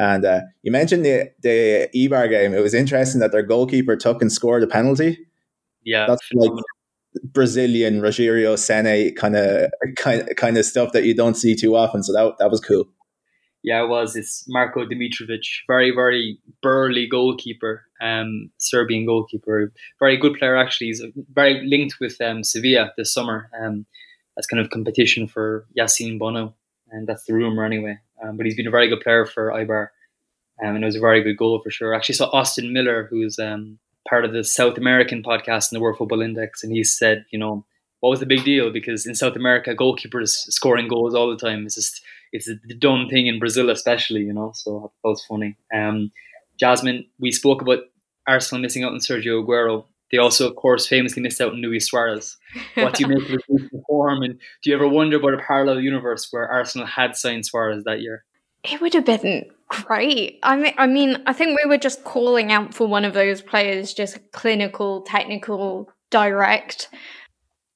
[0.00, 2.54] And uh, you mentioned the the Eibar game.
[2.54, 5.18] It was interesting that their goalkeeper took and scored a penalty.
[5.84, 6.52] Yeah, that's like
[7.22, 12.02] Brazilian Rogério Ceni kind of kind kind of stuff that you don't see too often.
[12.02, 12.86] So that that was cool.
[13.62, 14.16] Yeah, it was.
[14.16, 20.86] It's Marko Dimitrovic, very very burly goalkeeper, um, Serbian goalkeeper, very good player actually.
[20.86, 23.50] He's very linked with um, Sevilla this summer.
[23.62, 23.84] Um,
[24.38, 26.54] as kind of competition for Yassine Bounou,
[26.90, 27.98] and that's the rumor anyway.
[28.22, 29.88] Um, but he's been a very good player for Eibar,
[30.62, 31.94] um, and it was a very good goal for sure.
[31.94, 35.80] I actually saw Austin Miller, who's um, part of the South American podcast in the
[35.80, 37.64] World Football Index, and he said, you know,
[38.00, 38.70] what was the big deal?
[38.72, 41.66] Because in South America, goalkeepers scoring goals all the time.
[41.66, 44.52] It's just it's the done thing in Brazil, especially, you know.
[44.54, 45.56] So that was funny.
[45.74, 46.10] Um,
[46.58, 47.80] Jasmine, we spoke about
[48.26, 49.84] Arsenal missing out on Sergio Aguero.
[50.10, 52.36] They also, of course, famously missed out on Luis Suarez.
[52.74, 54.22] What do you make of his form?
[54.22, 58.00] And do you ever wonder about a parallel universe where Arsenal had signed Suarez that
[58.00, 58.24] year?
[58.64, 60.38] It would have been great.
[60.42, 63.40] I mean, I mean, I think we were just calling out for one of those
[63.40, 66.88] players, just clinical, technical, direct.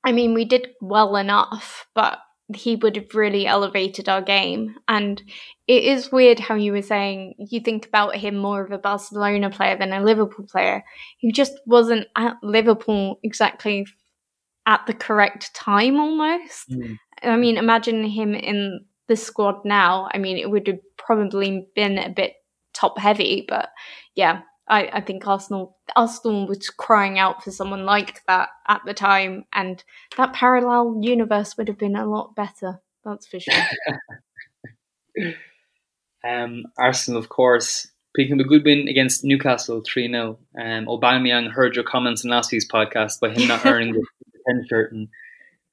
[0.05, 2.19] I mean, we did well enough, but
[2.55, 4.77] he would have really elevated our game.
[4.87, 5.23] And
[5.67, 9.51] it is weird how you were saying you think about him more of a Barcelona
[9.51, 10.85] player than a Liverpool player.
[11.19, 13.87] He just wasn't at Liverpool exactly
[14.67, 16.71] at the correct time almost.
[16.71, 16.99] Mm.
[17.23, 20.09] I mean, imagine him in the squad now.
[20.13, 22.35] I mean, it would have probably been a bit
[22.75, 23.71] top heavy, but
[24.15, 28.95] yeah, I, I think Arsenal Arsenal was crying out for someone like that at the
[28.95, 29.83] time, and
[30.17, 32.81] that parallel universe would have been a lot better.
[33.05, 33.55] That's for sure.
[36.27, 40.39] um, Arsenal, of course, picking a good win against Newcastle 3 0.
[40.59, 44.05] Um, Aubameyang heard your comments in last week's podcast by him not earning the
[44.49, 45.09] 10 shirt and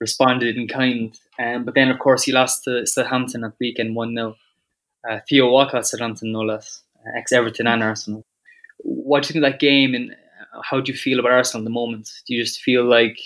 [0.01, 1.17] responded in kind.
[1.39, 4.35] Um, but then, of course, he lost to Southampton at weekend 1 0.
[5.09, 8.25] Uh, Theo Walcott, Southampton, no less, uh, ex Everton and Arsenal
[8.83, 10.15] what do you think of that game and
[10.63, 12.11] how do you feel about Arsenal at the moment?
[12.27, 13.17] Do you just feel like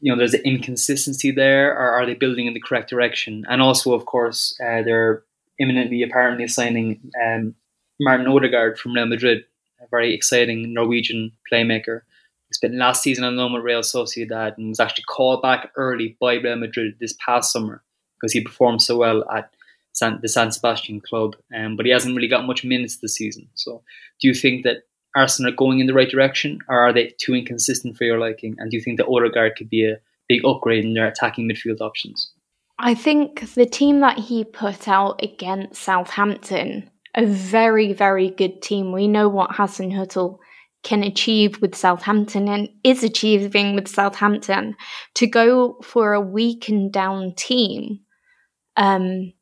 [0.00, 3.44] you know there's an inconsistency there, or are they building in the correct direction?
[3.48, 5.22] And also, of course, uh, they're
[5.58, 7.54] imminently apparently signing um,
[8.00, 9.44] Martin Odegaard from Real Madrid,
[9.80, 12.00] a very exciting Norwegian playmaker.
[12.48, 16.16] He spent last season on loan with Real Sociedad and was actually called back early
[16.20, 17.82] by Real Madrid this past summer
[18.20, 19.50] because he performed so well at
[19.92, 23.48] San, the San Sebastian club, um, but he hasn't really got much minutes this season.
[23.54, 23.82] So,
[24.20, 27.34] do you think that Arsenal are going in the right direction, or are they too
[27.34, 28.56] inconsistent for your liking?
[28.58, 31.80] And do you think that Odegaard could be a big upgrade in their attacking midfield
[31.80, 32.32] options?
[32.78, 38.92] I think the team that he put out against Southampton, a very, very good team.
[38.92, 40.38] We know what Hasenhüttl
[40.82, 44.74] can achieve with Southampton and is achieving with Southampton.
[45.14, 48.00] To go for a weakened down team,
[48.76, 49.32] um,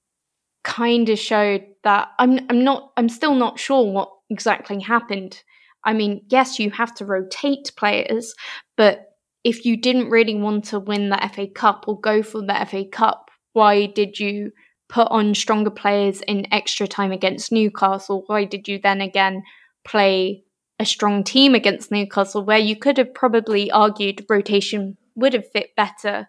[0.62, 5.42] kind of showed that I'm I'm not I'm still not sure what exactly happened.
[5.84, 8.34] I mean, yes, you have to rotate players,
[8.76, 9.06] but
[9.44, 12.84] if you didn't really want to win the FA Cup or go for the FA
[12.84, 14.52] Cup, why did you
[14.88, 18.24] put on stronger players in extra time against Newcastle?
[18.26, 19.42] Why did you then again
[19.84, 20.44] play
[20.78, 25.76] a strong team against Newcastle where you could have probably argued rotation would have fit
[25.76, 26.28] better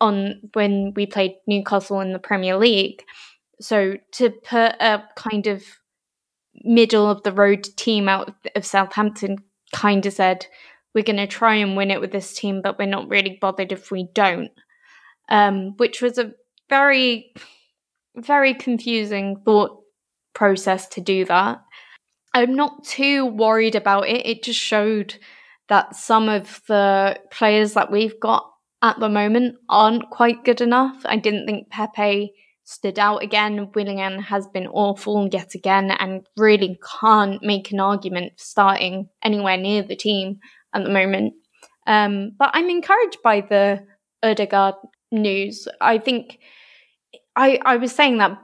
[0.00, 3.02] on when we played Newcastle in the Premier League?
[3.60, 5.62] So to put a kind of
[6.62, 9.38] middle of the road team out of Southampton
[9.72, 10.46] kind of said,
[10.94, 13.72] we're going to try and win it with this team, but we're not really bothered
[13.72, 14.52] if we don't.
[15.28, 16.32] Um, which was a
[16.68, 17.32] very,
[18.16, 19.82] very confusing thought
[20.34, 21.62] process to do that.
[22.34, 24.26] I'm not too worried about it.
[24.26, 25.16] It just showed
[25.68, 28.50] that some of the players that we've got
[28.82, 31.00] at the moment aren't quite good enough.
[31.06, 33.70] I didn't think Pepe stood out again.
[33.74, 39.56] Willian has been awful yet again and really can't make an argument for starting anywhere
[39.56, 40.40] near the team
[40.74, 41.34] at the moment.
[41.86, 43.86] Um, but I'm encouraged by the
[44.22, 44.74] Odegaard
[45.12, 45.68] news.
[45.80, 46.38] I think
[47.36, 48.38] I, I was saying that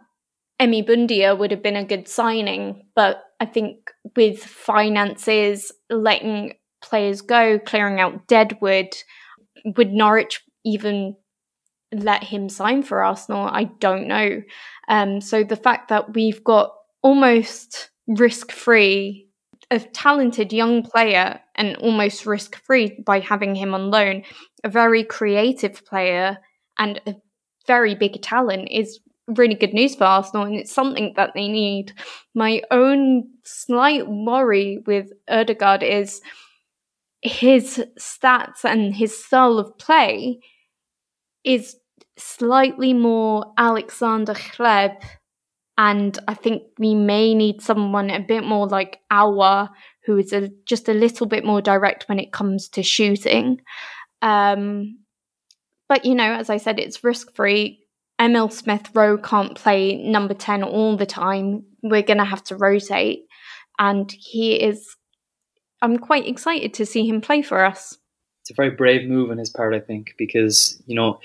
[0.61, 7.22] Emi Buendia would have been a good signing, but I think with finances, letting players
[7.22, 8.94] go, clearing out Deadwood,
[9.76, 11.16] would Norwich even
[11.92, 13.48] let him sign for Arsenal?
[13.50, 14.42] I don't know.
[14.88, 16.72] Um, so the fact that we've got
[17.03, 19.29] almost risk free,
[19.70, 24.22] a talented young player, and almost risk free by having him on loan,
[24.64, 26.38] a very creative player,
[26.79, 27.14] and a
[27.66, 29.00] very big talent is
[29.37, 31.92] really good news for Arsenal, and it's something that they need.
[32.35, 36.20] My own slight worry with Odegaard is
[37.22, 40.40] his stats and his style of play
[41.44, 41.76] is
[42.20, 45.02] slightly more Alexander Hleb.
[45.78, 49.70] And I think we may need someone a bit more like Aouar,
[50.04, 53.61] who is a, just a little bit more direct when it comes to shooting.
[54.22, 54.98] Um,
[55.88, 57.80] but, you know, as I said, it's risk free.
[58.20, 61.64] Emil Smith Rowe can't play number 10 all the time.
[61.83, 63.20] We're going to have to rotate.
[63.78, 64.96] And he is,
[65.80, 67.96] I'm quite excited to see him play for us.
[68.42, 71.18] It's a very brave move on his part, I think, because, you know,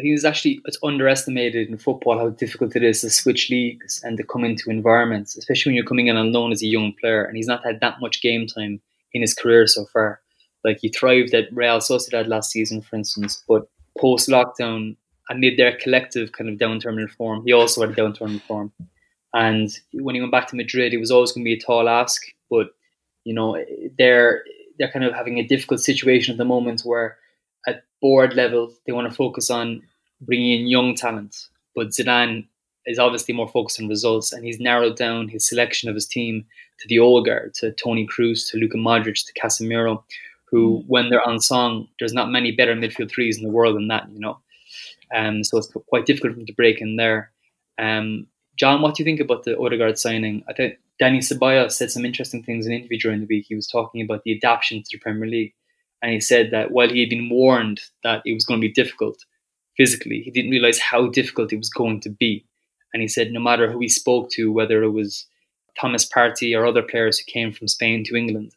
[0.00, 4.00] I think it's actually it's underestimated in football how difficult it is to switch leagues
[4.02, 6.94] and to come into environments, especially when you're coming in on loan as a young
[6.98, 7.22] player.
[7.22, 8.80] And he's not had that much game time
[9.12, 10.22] in his career so far.
[10.64, 14.96] Like he thrived at Real Sociedad last season, for instance, but post lockdown,
[15.28, 18.72] amid their collective kind of downturn in form, he also had a downturn in form.
[19.34, 21.90] And when he went back to Madrid, it was always going to be a tall
[21.90, 22.22] ask.
[22.48, 22.68] But
[23.24, 23.62] you know,
[23.98, 24.44] they're
[24.78, 27.18] they're kind of having a difficult situation at the moment where
[27.66, 29.82] at board level they want to focus on
[30.20, 31.48] bringing in young talent.
[31.74, 32.46] But Zidane
[32.86, 36.44] is obviously more focused on results, and he's narrowed down his selection of his team
[36.80, 40.02] to the old guard, to Toni Kroos, to Luka Modric, to Casemiro,
[40.50, 40.84] who, mm.
[40.88, 44.08] when they're on song, there's not many better midfield threes in the world than that,
[44.10, 44.38] you know.
[45.14, 47.32] Um, so it's quite difficult for him to break in there.
[47.78, 50.44] Um, John, what do you think about the Odegaard signing?
[50.48, 53.46] I think Danny Ceballos said some interesting things in an interview during the week.
[53.48, 55.54] He was talking about the adaptation to the Premier League,
[56.02, 58.72] and he said that while he had been warned that it was going to be
[58.72, 59.24] difficult
[59.80, 62.44] physically, he didn't realize how difficult it was going to be.
[62.92, 65.24] And he said no matter who he spoke to, whether it was
[65.80, 68.52] Thomas Partey or other players who came from Spain to England,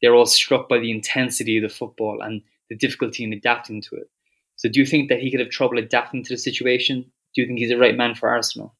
[0.00, 3.96] they're all struck by the intensity of the football and the difficulty in adapting to
[3.96, 4.08] it.
[4.54, 7.10] So, do you think that he could have trouble adapting to the situation?
[7.34, 8.76] Do you think he's the right man for Arsenal?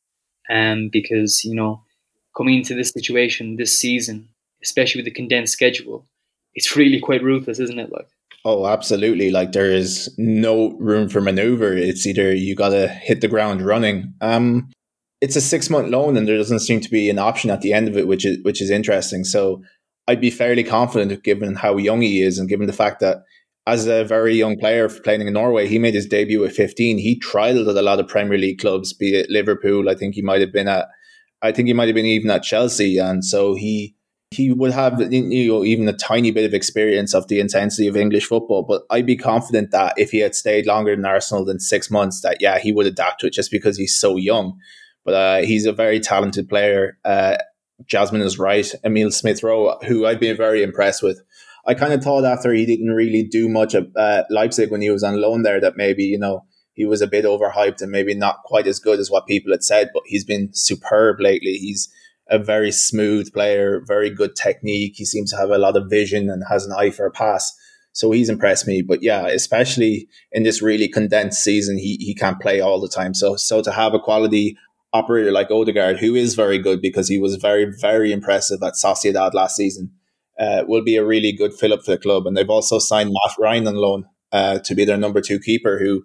[0.48, 1.82] Um, because you know,
[2.37, 4.28] coming into this situation this season,
[4.62, 6.06] especially with the condensed schedule,
[6.54, 7.90] it's really quite ruthless, isn't it?
[7.90, 8.08] Like,
[8.44, 9.31] oh, absolutely.
[9.31, 11.72] Like there is no room for maneuver.
[11.72, 14.14] It's either you got to hit the ground running.
[14.20, 14.70] Um,
[15.20, 17.72] it's a six month loan, and there doesn't seem to be an option at the
[17.72, 19.24] end of it, which is which is interesting.
[19.24, 19.62] So
[20.07, 23.18] I'd be fairly confident, given how young he is, and given the fact that
[23.66, 26.96] as a very young player playing in Norway, he made his debut at 15.
[26.96, 29.90] He trialed at a lot of Premier League clubs, be it Liverpool.
[29.90, 30.87] I think he might have been at,
[31.42, 33.94] I think he might have been even at Chelsea, and so he
[34.31, 37.97] he would have you know even a tiny bit of experience of the intensity of
[37.97, 38.62] English football.
[38.62, 42.21] But I'd be confident that if he had stayed longer in Arsenal than six months,
[42.23, 44.59] that yeah, he would adapt to it just because he's so young.
[45.05, 46.99] But uh, he's a very talented player.
[47.05, 47.38] Uh,
[47.87, 48.71] Jasmine is right.
[48.85, 51.23] Emil Smith Rowe, who I've been very impressed with.
[51.67, 54.91] I kind of thought after he didn't really do much at uh, Leipzig when he
[54.91, 58.14] was on loan there that maybe, you know, he was a bit overhyped and maybe
[58.14, 61.55] not quite as good as what people had said, but he's been superb lately.
[61.55, 61.88] He's
[62.31, 64.95] a very smooth player, very good technique.
[64.97, 67.53] He seems to have a lot of vision and has an eye for a pass.
[67.93, 68.83] So he's impressed me.
[68.83, 73.14] But yeah, especially in this really condensed season, he, he can't play all the time.
[73.14, 74.57] So so to have a quality
[74.93, 79.35] operator like Odegaard, who is very good because he was very, very impressive at Sociedad
[79.35, 79.91] last season,
[80.39, 82.26] uh, will be a really good fill up for the club.
[82.26, 85.79] And they've also signed Matt Ryan on loan uh, to be their number two keeper,
[85.79, 86.05] who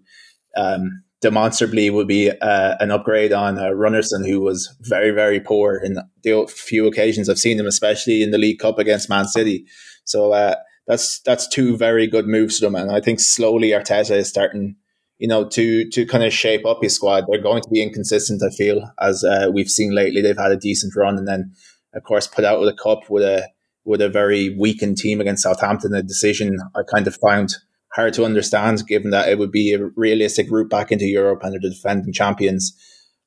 [0.56, 5.78] um, demonstrably will be uh, an upgrade on uh, Runarsson, who was very, very poor
[5.78, 9.66] in the few occasions I've seen him, especially in the League Cup against Man City.
[10.04, 10.56] So uh,
[10.86, 14.76] that's that's two very good moves to them, and I think slowly Arteta is starting,
[15.18, 17.24] you know, to to kind of shape up his squad.
[17.26, 20.22] They're going to be inconsistent, I feel, as uh, we've seen lately.
[20.22, 21.54] They've had a decent run, and then
[21.94, 23.48] of course put out with a cup with a
[23.86, 25.96] with a very weakened team against Southampton.
[25.96, 27.56] A decision I kind of found
[27.96, 31.52] hard to understand, given that it would be a realistic route back into Europe they're
[31.52, 32.76] the defending champions.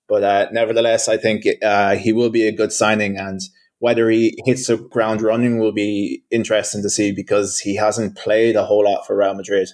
[0.09, 3.17] But uh, nevertheless, I think uh, he will be a good signing.
[3.17, 3.41] And
[3.79, 8.57] whether he hits the ground running will be interesting to see because he hasn't played
[8.57, 9.69] a whole lot for Real Madrid.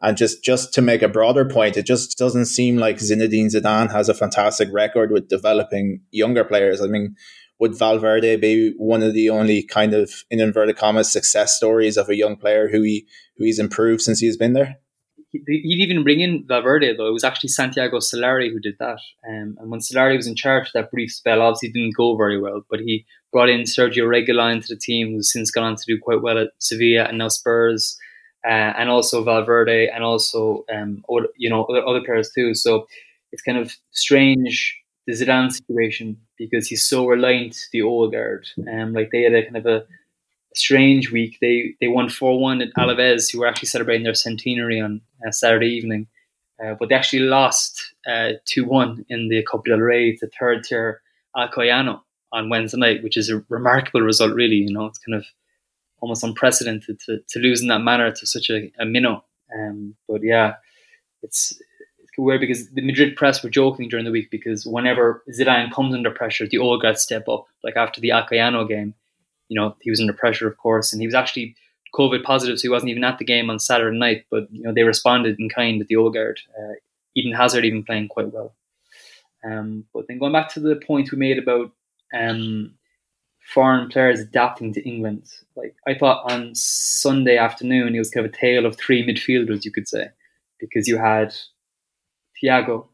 [0.00, 3.92] And just, just to make a broader point, it just doesn't seem like Zinedine Zidane
[3.92, 6.80] has a fantastic record with developing younger players.
[6.80, 7.14] I mean,
[7.62, 12.08] would Valverde be one of the only kind of in inverted commas success stories of
[12.08, 13.06] a young player who he
[13.36, 14.78] who he's improved since he's been there?
[15.30, 17.06] He'd even bring in Valverde though.
[17.06, 18.98] It was actually Santiago Solari who did that.
[19.28, 22.62] Um, and when Solari was in charge that brief spell, obviously didn't go very well.
[22.68, 26.00] But he brought in Sergio Reguilon into the team, who's since gone on to do
[26.02, 27.96] quite well at Sevilla and now Spurs
[28.44, 31.00] uh, and also Valverde, and also um,
[31.36, 32.54] you know other, other players too.
[32.54, 32.88] So
[33.30, 38.46] it's kind of strange the Zidane situation because he's so reliant to the old guard.
[38.72, 39.84] Um, like they had a kind of a
[40.54, 41.38] strange week.
[41.40, 45.30] They they won four one at Alaves, who were actually celebrating their centenary on uh,
[45.30, 46.06] Saturday evening,
[46.64, 50.64] uh, but they actually lost uh, two one in the Copa del Rey to third
[50.64, 51.00] tier
[51.36, 52.00] Alcoyano
[52.32, 54.34] on Wednesday night, which is a remarkable result.
[54.34, 55.24] Really, you know, it's kind of
[56.00, 59.24] almost unprecedented to, to lose in that manner to such a, a minnow.
[59.54, 60.54] Um, but yeah,
[61.22, 61.60] it's,
[62.18, 66.10] weird because the Madrid press were joking during the week because whenever Zidane comes under
[66.10, 67.46] pressure, the old guys step up.
[67.64, 68.94] Like after the Alcoyano game,
[69.48, 71.56] you know, he was under pressure, of course, and he was actually
[71.94, 74.24] COVID positive, so he wasn't even at the game on Saturday night.
[74.30, 76.40] But you know, they responded in kind with the old guard.
[76.58, 76.74] Uh,
[77.14, 78.54] Eden Hazard even playing quite well.
[79.44, 81.72] Um, but then going back to the point we made about
[82.14, 82.74] um,
[83.40, 85.28] foreign players adapting to England.
[85.56, 89.64] Like I thought on Sunday afternoon, it was kind of a tale of three midfielders,
[89.64, 90.08] you could say,
[90.58, 91.34] because you had
[92.42, 92.88] Thiago,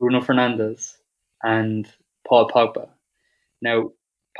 [0.00, 0.94] Bruno Fernandes,
[1.42, 1.88] and
[2.26, 2.88] Paul Pogba.
[3.62, 3.90] Now,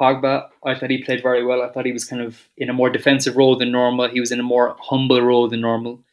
[0.01, 1.63] Pogba, I thought he played very well.
[1.63, 4.09] I thought he was kind of in a more defensive role than normal.
[4.09, 6.05] He was in a more humble role than normal.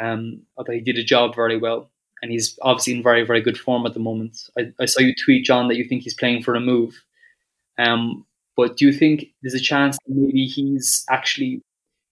[0.00, 1.90] Um, I thought he did a job very well.
[2.22, 4.38] And he's obviously in very, very good form at the moment.
[4.58, 7.02] I, I saw you tweet, John, that you think he's playing for a move.
[7.78, 8.26] Um,
[8.56, 11.62] but do you think there's a chance that maybe he's actually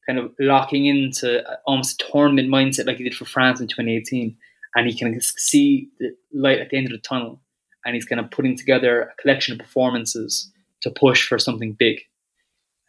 [0.07, 4.35] kind of locking into almost a tournament mindset like he did for France in 2018,
[4.79, 7.41] and he can see the light at the end of the tunnel,
[7.85, 10.53] and he's kind of putting together a collection of performances
[10.83, 11.99] to push for something big.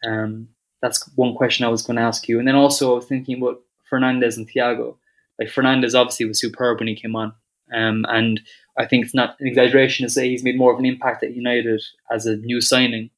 [0.06, 0.48] Um,
[0.80, 3.38] that's one question I was going to ask you, and then also I was thinking
[3.38, 3.60] about
[3.90, 4.96] Fernandes and Thiago.
[5.38, 7.32] Like Fernandes obviously was superb when he came on,
[7.74, 8.40] um, and
[8.78, 11.34] I think it's not an exaggeration to say he's made more of an impact at
[11.34, 13.10] United as a new signing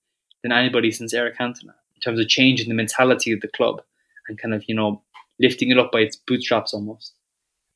[0.42, 3.82] than anybody since Eric Cantona in terms of changing the mentality of the club
[4.28, 5.02] and kind of, you know,
[5.38, 7.12] lifting it up by its bootstraps almost.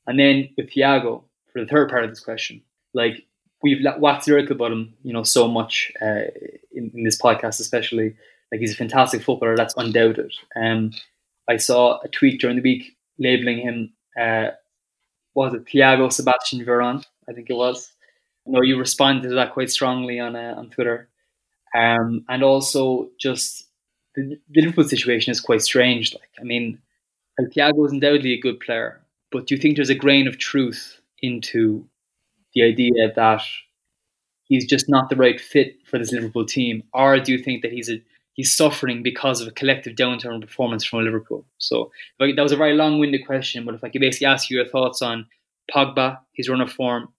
[0.06, 2.62] And then with Thiago, for the third part of this question,
[2.94, 3.26] like
[3.62, 6.30] we've waxed lyrical about him, you know, so much uh,
[6.72, 8.14] in, in, this podcast, especially.
[8.52, 10.32] Like he's a fantastic footballer, that's undoubted.
[10.54, 10.92] Um,
[11.48, 14.50] I saw a tweet during the week labeling him, uh,
[15.34, 17.04] was it Thiago Sebastian Veron?
[17.28, 17.92] I think it was.
[18.46, 21.08] I know you responded to that quite strongly on uh, on Twitter.
[21.74, 23.66] Um, and also just
[24.14, 26.14] the, the, Liverpool situation is quite strange.
[26.14, 26.78] Like, I mean,
[27.38, 29.02] Thiago is undoubtedly a good player,
[29.36, 31.86] but do you think there's a grain of truth into
[32.54, 33.42] the idea that
[34.44, 37.70] he's just not the right fit for this Liverpool team, or do you think that
[37.70, 41.44] he's a he's suffering because of a collective downturn in performance from Liverpool?
[41.58, 44.66] So that was a very long-winded question, but if I could basically ask you your
[44.66, 45.26] thoughts on
[45.70, 47.12] Pogba, his run of form,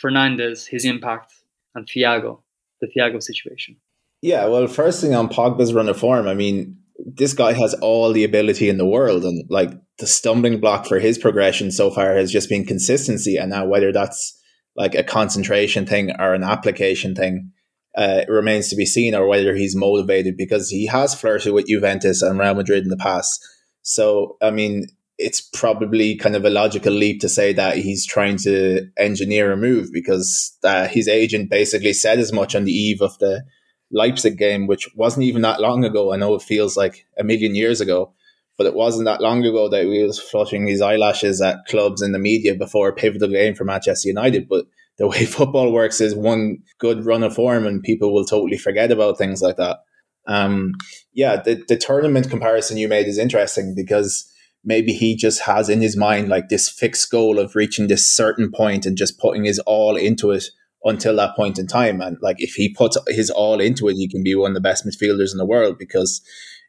[0.00, 1.32] Fernandes, his impact,
[1.74, 2.40] and Thiago,
[2.80, 3.78] the Thiago situation.
[4.22, 6.78] Yeah, well, first thing on Pogba's run of form, I mean,
[7.16, 10.98] this guy has all the ability in the world, and like the stumbling block for
[10.98, 13.36] his progression so far has just been consistency.
[13.36, 14.40] And now, whether that's
[14.76, 17.52] like a concentration thing or an application thing,
[17.96, 22.22] uh, remains to be seen, or whether he's motivated because he has flirted with Juventus
[22.22, 23.40] and Real Madrid in the past.
[23.82, 24.86] So, I mean,
[25.18, 29.56] it's probably kind of a logical leap to say that he's trying to engineer a
[29.56, 33.44] move because uh, his agent basically said as much on the eve of the
[33.90, 36.12] Leipzig game, which wasn't even that long ago.
[36.12, 38.12] I know it feels like a million years ago,
[38.56, 42.12] but it wasn't that long ago that we was flushing his eyelashes at clubs in
[42.12, 44.48] the media before a pivotal game for Manchester United.
[44.48, 44.66] But
[44.98, 48.90] the way football works is one good run of form and people will totally forget
[48.90, 49.78] about things like that.
[50.26, 50.72] Um,
[51.12, 54.30] yeah, the, the tournament comparison you made is interesting because
[54.64, 58.50] maybe he just has in his mind like this fixed goal of reaching this certain
[58.50, 60.44] point and just putting his all into it
[60.84, 62.00] until that point in time.
[62.00, 64.60] And like if he puts his all into it, he can be one of the
[64.60, 66.20] best midfielders in the world because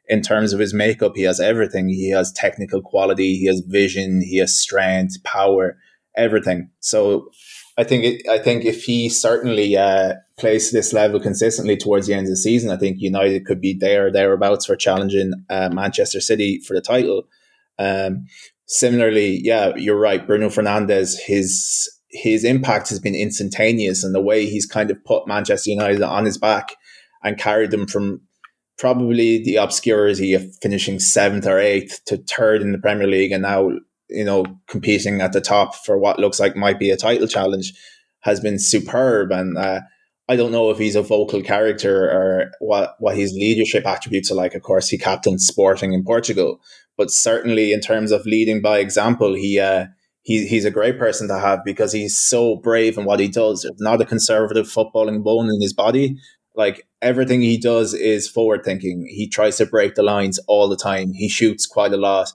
[0.08, 1.88] in terms of his makeup, he has everything.
[1.88, 5.76] He has technical quality, he has vision, he has strength, power,
[6.16, 6.70] everything.
[6.80, 7.30] So
[7.76, 12.14] I think it, I think if he certainly uh, plays this level consistently towards the
[12.14, 16.20] end of the season, I think United could be there thereabouts for challenging uh, Manchester
[16.20, 17.24] City for the title.
[17.78, 18.26] Um,
[18.66, 20.26] similarly, yeah, you're right.
[20.26, 25.28] Bruno Fernandes, his his impact has been instantaneous and the way he's kind of put
[25.28, 26.72] Manchester United on his back
[27.22, 28.22] and carried them from
[28.78, 33.42] probably the obscurity of finishing seventh or eighth to third in the Premier League and
[33.42, 33.70] now,
[34.08, 37.72] you know, competing at the top for what looks like might be a title challenge
[38.20, 39.30] has been superb.
[39.30, 39.80] And uh,
[40.28, 44.36] I don't know if he's a vocal character or what, what his leadership attributes are
[44.36, 44.54] like.
[44.54, 46.60] Of course, he captained Sporting in Portugal,
[46.96, 49.86] but certainly in terms of leading by example, he, uh,
[50.26, 53.64] he, he's a great person to have because he's so brave in what he does.
[53.78, 56.16] Not a conservative footballing bone in his body.
[56.56, 59.06] Like everything he does is forward thinking.
[59.08, 61.12] He tries to break the lines all the time.
[61.12, 62.32] He shoots quite a lot.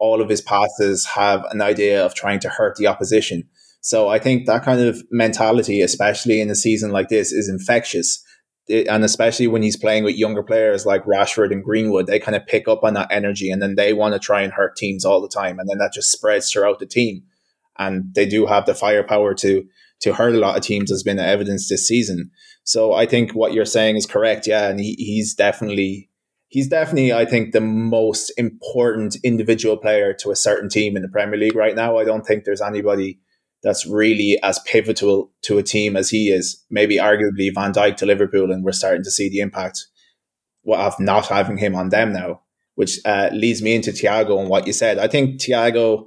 [0.00, 3.44] All of his passes have an idea of trying to hurt the opposition.
[3.82, 8.20] So I think that kind of mentality, especially in a season like this, is infectious.
[8.68, 12.46] and especially when he's playing with younger players like Rashford and Greenwood, they kind of
[12.48, 15.20] pick up on that energy and then they want to try and hurt teams all
[15.20, 15.60] the time.
[15.60, 17.22] And then that just spreads throughout the team.
[17.78, 19.64] And they do have the firepower to
[20.00, 22.30] to hurt a lot of teams has been evidence this season.
[22.62, 24.46] So I think what you're saying is correct.
[24.46, 24.68] Yeah.
[24.68, 26.08] And he, he's definitely,
[26.46, 31.08] he's definitely, I think, the most important individual player to a certain team in the
[31.08, 31.98] Premier League right now.
[31.98, 33.18] I don't think there's anybody
[33.64, 36.64] that's really as pivotal to a team as he is.
[36.70, 39.86] Maybe arguably Van Dijk to Liverpool, and we're starting to see the impact
[40.70, 42.42] of not having him on them now,
[42.76, 44.98] which uh, leads me into Thiago and what you said.
[44.98, 46.04] I think Thiago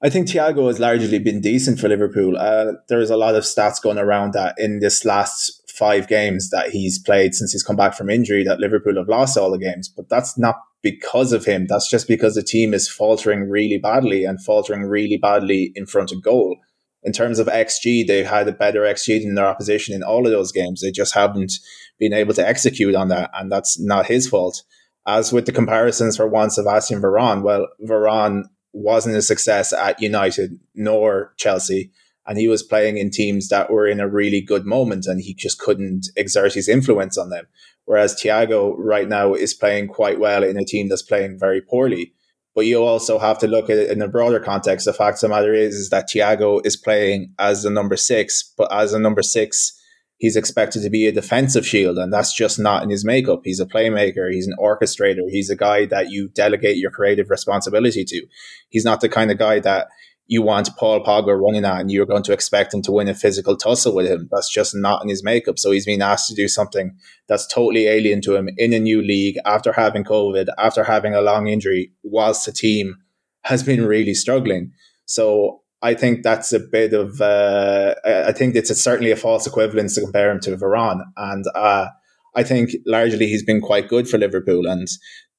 [0.00, 2.36] I think Thiago has largely been decent for Liverpool.
[2.36, 6.70] Uh, there's a lot of stats going around that in this last five games that
[6.70, 9.88] he's played since he's come back from injury that Liverpool have lost all the games.
[9.88, 11.66] But that's not because of him.
[11.66, 16.12] That's just because the team is faltering really badly and faltering really badly in front
[16.12, 16.56] of goal.
[17.02, 20.32] In terms of XG, they've had a better XG than their opposition in all of
[20.32, 20.80] those games.
[20.80, 21.52] They just haven't
[21.98, 24.62] been able to execute on that, and that's not his fault.
[25.06, 30.00] As with the comparisons for once Juan Sebastian Veron, well, Veron wasn't a success at
[30.00, 31.90] United nor Chelsea.
[32.26, 35.32] And he was playing in teams that were in a really good moment and he
[35.32, 37.46] just couldn't exert his influence on them.
[37.86, 42.12] Whereas Thiago right now is playing quite well in a team that's playing very poorly.
[42.54, 44.84] But you also have to look at it in a broader context.
[44.84, 48.52] The fact of the matter is, is that Thiago is playing as the number six,
[48.58, 49.77] but as a number six,
[50.18, 53.40] he's expected to be a defensive shield, and that's just not in his makeup.
[53.44, 58.04] He's a playmaker, he's an orchestrator, he's a guy that you delegate your creative responsibility
[58.04, 58.26] to.
[58.68, 59.88] He's not the kind of guy that
[60.28, 63.14] you want Paul Pogba running at and you're going to expect him to win a
[63.14, 64.28] physical tussle with him.
[64.30, 65.58] That's just not in his makeup.
[65.58, 66.94] So he's being asked to do something
[67.28, 71.22] that's totally alien to him in a new league after having COVID, after having a
[71.22, 72.96] long injury, whilst the team
[73.44, 74.72] has been really struggling.
[75.06, 77.20] So I think that's a bit of.
[77.20, 81.44] Uh, I think it's a, certainly a false equivalence to compare him to Veron, and
[81.54, 81.88] uh,
[82.34, 84.66] I think largely he's been quite good for Liverpool.
[84.66, 84.88] And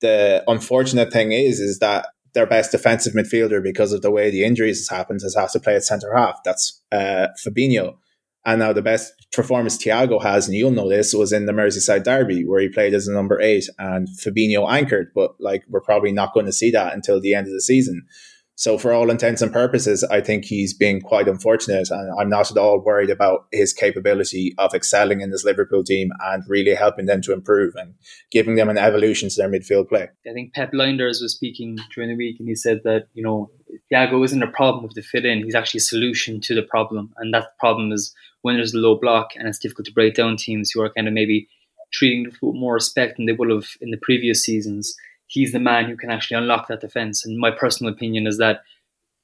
[0.01, 4.43] the unfortunate thing is, is that their best defensive midfielder, because of the way the
[4.43, 6.39] injuries has happened, has had to play at centre half.
[6.45, 7.97] That's uh, Fabinho.
[8.45, 12.03] And now the best performance Thiago has, and you'll know this, was in the Merseyside
[12.03, 15.11] derby where he played as a number eight and Fabinho anchored.
[15.13, 18.05] But like we're probably not going to see that until the end of the season.
[18.59, 22.51] So for all intents and purposes, I think he's being quite unfortunate and I'm not
[22.51, 27.05] at all worried about his capability of excelling in this Liverpool team and really helping
[27.05, 27.93] them to improve and
[28.31, 30.09] giving them an evolution to their midfield play.
[30.29, 33.49] I think Pep Lijnders was speaking during the week and he said that, you know,
[33.89, 37.13] Thiago isn't a problem with the fit in, he's actually a solution to the problem.
[37.15, 40.35] And that problem is when there's a low block and it's difficult to break down
[40.35, 41.47] teams who are kind of maybe
[41.93, 44.97] treating with more respect than they would have in the previous seasons
[45.29, 47.23] he's the man who can actually unlock that defense.
[47.25, 48.63] And my personal opinion is that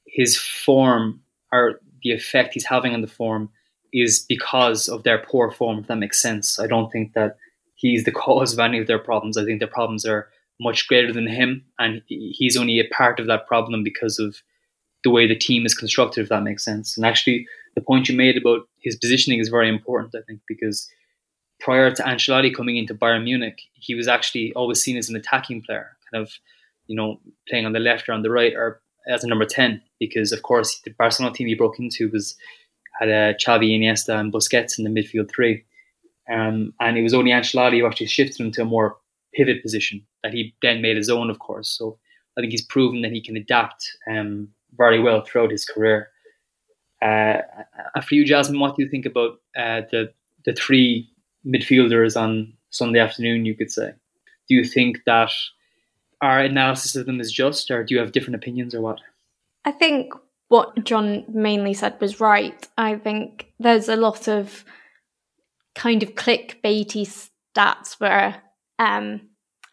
[0.06, 1.20] his form
[1.52, 3.50] or the effect he's having on the form
[3.92, 6.60] is because of their poor form, if that makes sense.
[6.60, 7.38] I don't think that
[7.74, 9.38] he's the cause of any of their problems.
[9.38, 10.30] I think their problems are
[10.60, 14.38] much greater than him, and he's only a part of that problem because of
[15.04, 16.96] the way the team is constructed, if that makes sense.
[16.96, 17.46] And actually,
[17.76, 20.90] the point you made about his positioning is very important, I think, because
[21.60, 25.62] prior to Ancelotti coming into Bayern Munich, he was actually always seen as an attacking
[25.62, 26.32] player, kind of,
[26.88, 29.82] you know, playing on the left or on the right or as a number 10,
[30.00, 32.36] because of course the Barcelona team he broke into was
[33.00, 35.64] had a uh, Xavi, Iniesta and Busquets in the midfield three.
[36.32, 38.98] Um, and it was only Ancelotti who actually shifted him to a more
[39.34, 41.70] pivot position that he then made his own, of course.
[41.70, 42.00] So
[42.38, 44.48] I think he's proven that he can adapt um,
[44.78, 46.10] very well throughout his career.
[47.02, 47.42] Uh,
[48.08, 50.12] for you, Jasmine, what do you think about uh, the
[50.46, 51.10] the three
[51.46, 53.94] midfielders on Sunday afternoon, you could say.
[54.48, 55.32] Do you think that
[56.26, 59.00] our analysis of them is just, or do you have different opinions, or what?
[59.64, 60.14] I think
[60.48, 62.68] what John mainly said was right.
[62.78, 64.64] I think there's a lot of
[65.76, 68.42] kind of clickbaity stats where
[68.80, 69.22] um,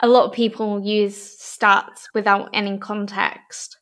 [0.00, 3.76] a lot of people use stats without any context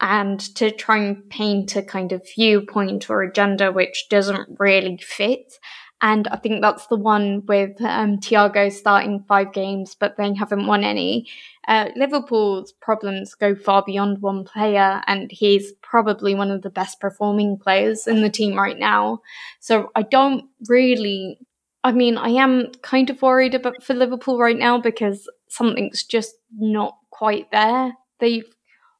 [0.00, 5.54] and to try and paint a kind of viewpoint or agenda which doesn't really fit.
[6.02, 10.66] And I think that's the one with um, Thiago starting five games, but they haven't
[10.66, 11.28] won any.
[11.68, 17.00] Uh, Liverpool's problems go far beyond one player, and he's probably one of the best
[17.00, 19.20] performing players in the team right now.
[19.60, 21.38] So I don't really.
[21.82, 26.34] I mean, I am kind of worried about for Liverpool right now because something's just
[26.56, 27.94] not quite there.
[28.18, 28.48] They've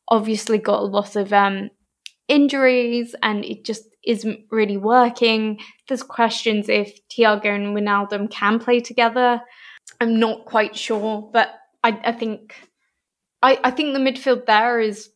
[0.08, 1.70] obviously got a lot of um,
[2.28, 5.58] injuries and it just isn't really working.
[5.88, 9.40] There's questions if Thiago and Wijnaldum can play together.
[10.00, 12.54] I'm not quite sure, but I, I think
[13.42, 15.10] I, I think the midfield there is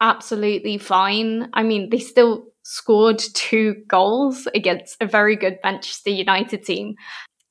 [0.00, 1.50] absolutely fine.
[1.52, 6.94] I mean, they still scored two goals against a very good Manchester United team.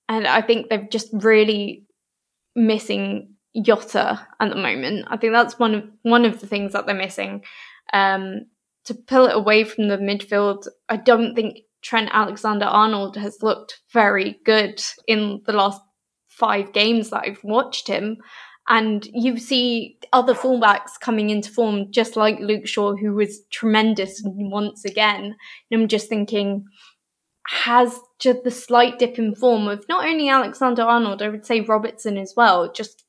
[0.09, 1.85] And I think they're just really
[2.55, 5.07] missing Jota at the moment.
[5.09, 7.43] I think that's one of one of the things that they're missing.
[7.93, 8.45] Um,
[8.85, 13.81] to pull it away from the midfield, I don't think Trent Alexander Arnold has looked
[13.91, 15.81] very good in the last
[16.27, 18.17] five games that I've watched him.
[18.69, 24.21] And you see other fullbacks coming into form, just like Luke Shaw, who was tremendous
[24.25, 25.35] once again.
[25.71, 26.65] And I'm just thinking,
[27.47, 31.61] has just the slight dip in form of not only Alexander Arnold, I would say
[31.61, 33.05] Robertson as well, just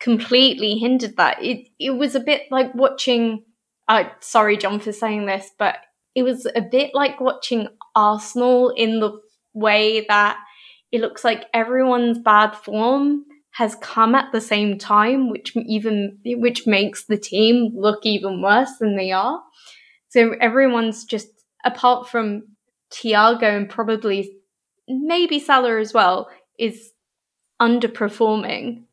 [0.00, 1.42] completely hindered that.
[1.42, 3.44] It it was a bit like watching.
[3.88, 5.76] Uh, sorry, John, for saying this, but
[6.14, 9.20] it was a bit like watching Arsenal in the
[9.52, 10.38] way that
[10.90, 16.66] it looks like everyone's bad form has come at the same time, which even which
[16.66, 19.42] makes the team look even worse than they are.
[20.08, 21.28] So everyone's just
[21.64, 22.42] apart from
[22.90, 24.36] Thiago and probably
[24.88, 26.28] maybe Salah as well
[26.58, 26.92] is
[27.60, 28.84] underperforming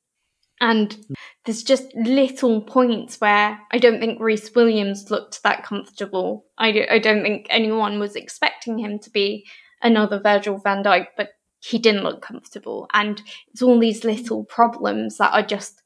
[0.61, 0.97] and
[1.45, 6.45] there's just little points where I don't think Rhys Williams looked that comfortable.
[6.57, 9.47] I, do, I don't think anyone was expecting him to be
[9.81, 11.29] another Virgil van Dijk, but
[11.59, 12.87] he didn't look comfortable.
[12.93, 15.81] And it's all these little problems that are just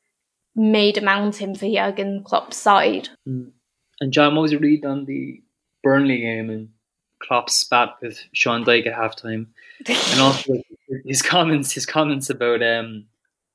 [0.56, 3.10] made a mountain for Jurgen Klopp's side.
[3.28, 3.52] Mm.
[4.00, 5.42] And John, what was your read on the
[5.84, 6.70] Burnley game and
[7.20, 9.48] Klopp's spat with Sean Dyche at halftime?
[9.88, 10.54] and also
[11.06, 13.06] his comments, his comments about um,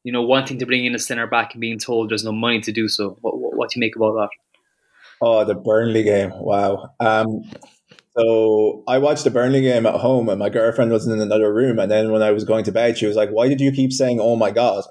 [0.05, 2.61] you know, wanting to bring in a centre back and being told there's no money
[2.63, 3.19] to do so.
[3.21, 4.29] What, what, what do you make about that?
[5.21, 6.31] Oh, the Burnley game!
[6.33, 6.95] Wow.
[7.01, 7.43] Um,
[8.19, 11.79] so I watched the Burnley game at home, and my girlfriend was in another room.
[11.79, 13.93] And then when I was going to bed, she was like, "Why did you keep
[13.93, 14.85] saying, oh my god?"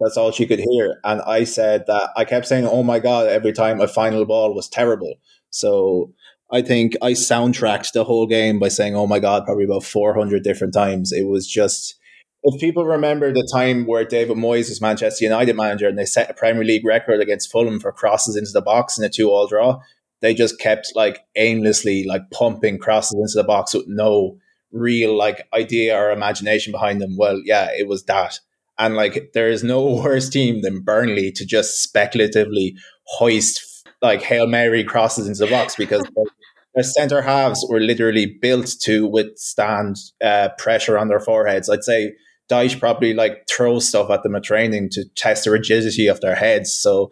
[0.00, 0.98] That's all she could hear.
[1.04, 4.54] And I said that I kept saying, "Oh my god!" every time a final ball
[4.54, 5.14] was terrible.
[5.50, 6.12] So
[6.50, 10.14] I think I soundtracked the whole game by saying, "Oh my god," probably about four
[10.14, 11.12] hundred different times.
[11.12, 11.96] It was just
[12.42, 16.30] if people remember the time where David Moyes was Manchester United manager and they set
[16.30, 19.78] a Premier League record against Fulham for crosses into the box in a two-all draw,
[20.20, 24.38] they just kept like aimlessly like pumping crosses into the box with no
[24.72, 27.16] real like idea or imagination behind them.
[27.16, 28.40] Well, yeah, it was that.
[28.78, 34.46] And like there is no worse team than Burnley to just speculatively hoist like Hail
[34.46, 36.06] Mary crosses into the box because
[36.74, 41.68] their centre halves were literally built to withstand uh, pressure on their foreheads.
[41.68, 42.14] I'd say
[42.50, 46.34] Dyche probably like throws stuff at them at training to test the rigidity of their
[46.34, 46.72] heads.
[46.72, 47.10] So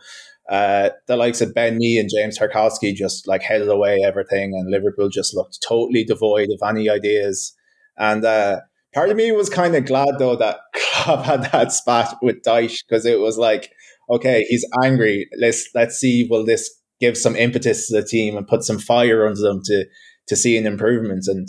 [0.48, 4.70] uh, the likes of Ben Mee and James Tarkowski just like headed away everything, and
[4.70, 7.54] Liverpool just looked totally devoid of any ideas.
[7.98, 8.60] And uh,
[8.94, 12.78] part of me was kind of glad though that Klopp had that spat with Dyche
[12.88, 13.70] because it was like,
[14.10, 15.28] okay, he's angry.
[15.38, 16.70] Let's let's see, will this
[17.00, 19.84] give some impetus to the team and put some fire under them to
[20.28, 21.24] to see an improvement?
[21.26, 21.48] And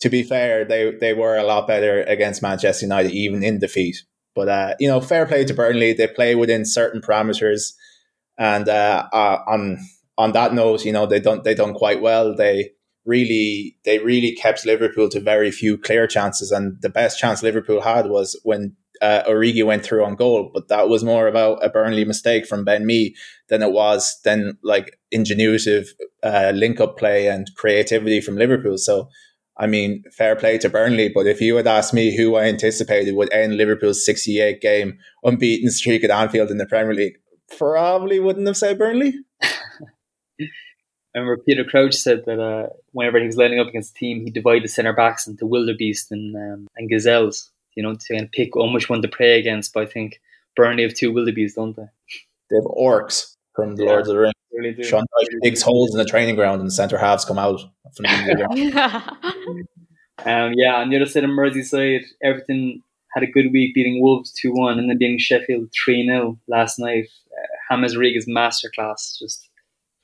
[0.00, 3.96] to be fair, they they were a lot better against Manchester United, even in defeat.
[4.34, 5.92] But uh, you know, fair play to Burnley.
[5.92, 7.72] They play within certain parameters,
[8.40, 9.78] and uh, uh, on
[10.18, 12.34] on that note, you know, they don't they done quite well.
[12.34, 12.70] They
[13.04, 17.82] really they really kept Liverpool to very few clear chances, and the best chance Liverpool
[17.82, 21.68] had was when uh, Origi went through on goal, but that was more about a
[21.68, 23.14] Burnley mistake from Ben Mee
[23.50, 25.88] than it was then like ingenuitive
[26.22, 28.78] uh, link up play and creativity from Liverpool.
[28.78, 29.10] So
[29.58, 33.14] I mean, fair play to Burnley, but if you had asked me who I anticipated
[33.14, 37.18] would end Liverpool's 68 game unbeaten streak at Anfield in the Premier League,
[37.56, 39.14] probably wouldn't have said Burnley.
[39.42, 39.48] I
[41.14, 44.30] remember Peter Crouch said that uh, whenever he was lining up against a team, he
[44.30, 48.32] divided the centre backs into wildebeest and um, and gazelles, you know, to kind of
[48.32, 49.72] pick on which one to play against.
[49.72, 50.20] But I think
[50.56, 51.88] Burnley have two wildebeest, don't they?
[52.50, 54.34] They have orcs from the yeah, Lords of the Rings.
[54.52, 57.60] Really Sean Dyche digs holes in the training ground and the centre halves come out.
[60.24, 62.82] um, yeah, on the other side of Merseyside, Everton
[63.12, 66.78] had a good week beating Wolves 2 1 and then beating Sheffield 3 0 last
[66.78, 67.08] night.
[67.32, 69.48] Uh, James masterclass, just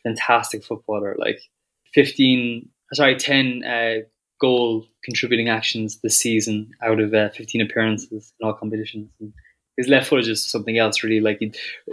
[0.02, 1.16] fantastic footballer.
[1.18, 1.40] Like
[1.94, 3.94] 15, sorry, 10 uh,
[4.40, 9.10] goal contributing actions this season out of uh, 15 appearances in all competitions.
[9.20, 9.32] And
[9.76, 11.20] his left foot is just something else, really.
[11.20, 11.40] Like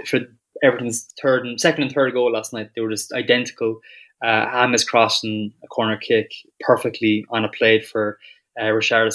[0.05, 0.20] for
[0.64, 3.80] Everton's third and second and third goal last night, they were just identical.
[4.24, 8.18] Uh, James crossing a corner kick perfectly on a plate for
[8.59, 8.72] uh,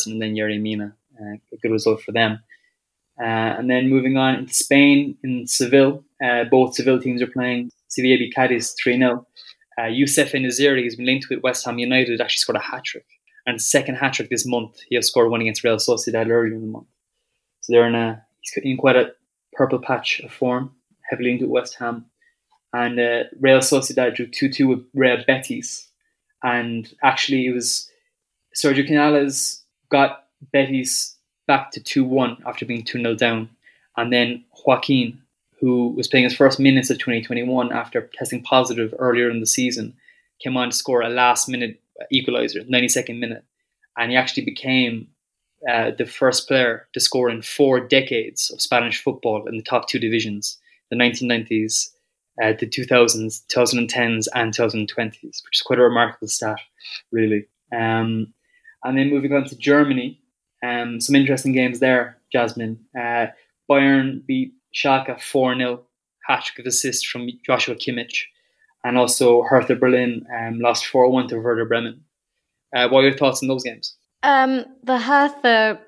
[0.07, 0.95] and then Yerry Mina.
[1.21, 2.41] Uh, a good result for them.
[3.21, 7.71] Uh, and then moving on into Spain in Seville, uh, both Seville teams are playing.
[7.89, 9.27] Sevilla beat Cadiz 3 0.
[9.81, 13.07] Uh, Youssef En-Nesyri has been linked with West Ham United, actually scored a hat trick.
[13.47, 14.79] And second hat trick this month.
[14.89, 16.89] He has scored one against Real Sociedad earlier in the month.
[17.61, 18.25] So they're in a
[18.63, 19.13] in quite a
[19.53, 20.73] purple patch of form,
[21.11, 22.07] heavily linked with West Ham.
[22.73, 25.89] And uh, Real Sociedad drew 2 2 with Real Betis.
[26.43, 27.91] And actually, it was
[28.57, 31.17] Sergio Canales got Betis
[31.47, 33.51] back to 2 1 after being 2 0 down.
[33.97, 35.21] And then Joaquin,
[35.61, 39.95] who was playing his first minutes of 2021 after testing positive earlier in the season,
[40.41, 41.81] came on to score a last minute
[42.13, 43.45] equaliser, 92nd minute.
[43.97, 45.09] And he actually became
[45.69, 49.89] uh, the first player to score in four decades of Spanish football in the top
[49.89, 50.57] two divisions,
[50.91, 51.89] the 1990s,
[52.41, 56.61] uh, the 2000s, 2010s, and 2020s, which is quite a remarkable stat,
[57.11, 57.47] really.
[57.73, 58.33] Um,
[58.85, 60.21] and then moving on to Germany,
[60.65, 62.79] um, some interesting games there, Jasmine.
[62.99, 63.27] Uh,
[63.71, 65.83] Bayern beat Schalke 4 0,
[66.27, 68.25] hat trick of assists from Joshua Kimmich.
[68.85, 72.03] And also Hertha Berlin um, lost 4 1 to Werder Bremen.
[72.75, 73.97] Uh, what are your thoughts on those games?
[74.23, 75.81] Um, the Hertha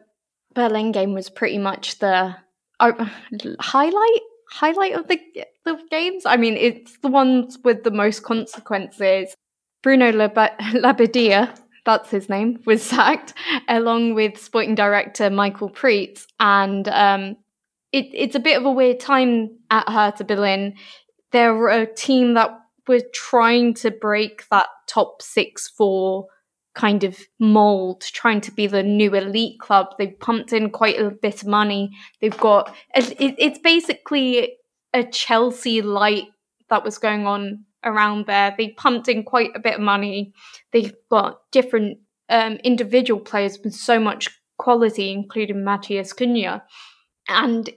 [0.55, 2.35] Berlin game was pretty much the
[2.81, 3.07] uh,
[3.61, 5.21] highlight highlight of the
[5.64, 6.27] the games.
[6.27, 9.35] I mean, it's the ones with the most consequences.
[9.83, 13.35] Bruno Labbadia, that's his name, was sacked,
[13.68, 16.26] along with sporting director Michael Preetz.
[16.39, 17.37] And um,
[17.93, 20.74] it, it's a bit of a weird time at Hertha Berlin.
[21.33, 22.51] They're a team that
[22.89, 26.26] were trying to break that top six four
[26.74, 29.95] kind of mold, trying to be the new elite club.
[29.99, 31.91] They've pumped in quite a bit of money.
[32.20, 34.57] They've got it, it's basically
[34.93, 36.28] a Chelsea light
[36.68, 38.55] that was going on around there.
[38.57, 40.33] They pumped in quite a bit of money.
[40.72, 44.28] They've got different um, individual players with so much
[44.59, 46.62] quality, including Matheus Cunha.
[47.28, 47.70] And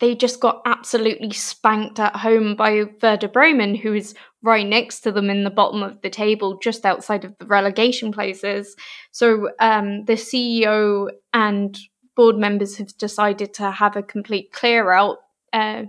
[0.00, 5.12] they just got absolutely spanked at home by Werder Bremen, who is right next to
[5.12, 8.74] them in the bottom of the table, just outside of the relegation places.
[9.12, 11.78] So um, the CEO and
[12.16, 15.18] board members have decided to have a complete clear out.
[15.52, 15.84] Uh,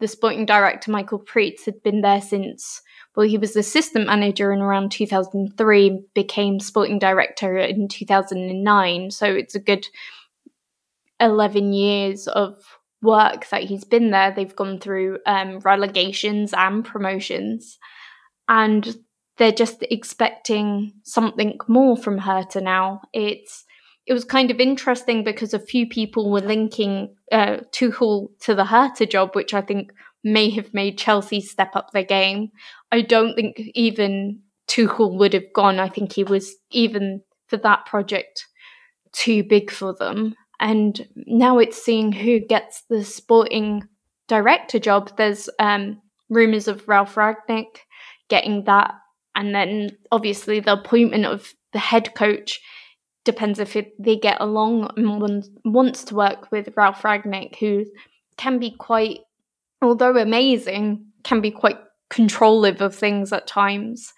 [0.00, 2.82] the sporting director, Michael Preetz, had been there since
[3.16, 9.10] well, he was assistant manager in around 2003, became sporting director in 2009.
[9.10, 9.86] So it's a good
[11.18, 12.58] 11 years of
[13.00, 14.32] work that he's been there.
[14.32, 17.78] They've gone through um, relegations and promotions,
[18.48, 18.96] and
[19.38, 23.00] they're just expecting something more from Hertha now.
[23.14, 23.64] It's
[24.06, 28.64] it was kind of interesting because a few people were linking uh, Tuchel to the
[28.64, 29.92] Hertha job, which I think
[30.22, 32.50] may have made Chelsea step up their game.
[32.92, 35.80] I don't think even Tuchel would have gone.
[35.80, 38.46] I think he was even for that project
[39.12, 40.34] too big for them.
[40.60, 43.82] And now it's seeing who gets the sporting
[44.28, 45.16] director job.
[45.16, 47.78] There's um, rumors of Ralf Rangnick
[48.28, 48.94] getting that,
[49.34, 52.60] and then obviously the appointment of the head coach
[53.26, 57.84] depends if it, they get along and wants to work with Ralf Rangnick, who
[58.38, 59.20] can be quite
[59.82, 64.12] although amazing, can be quite controlling of things at times.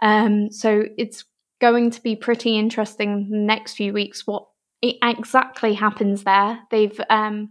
[0.00, 1.24] Um, so it's
[1.60, 4.46] going to be pretty interesting the next few weeks what
[4.82, 6.60] exactly happens there.
[6.70, 7.50] They've um,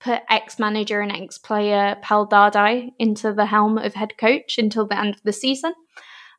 [0.00, 4.86] put ex manager and ex player Pal Dardai into the helm of head coach until
[4.86, 5.72] the end of the season,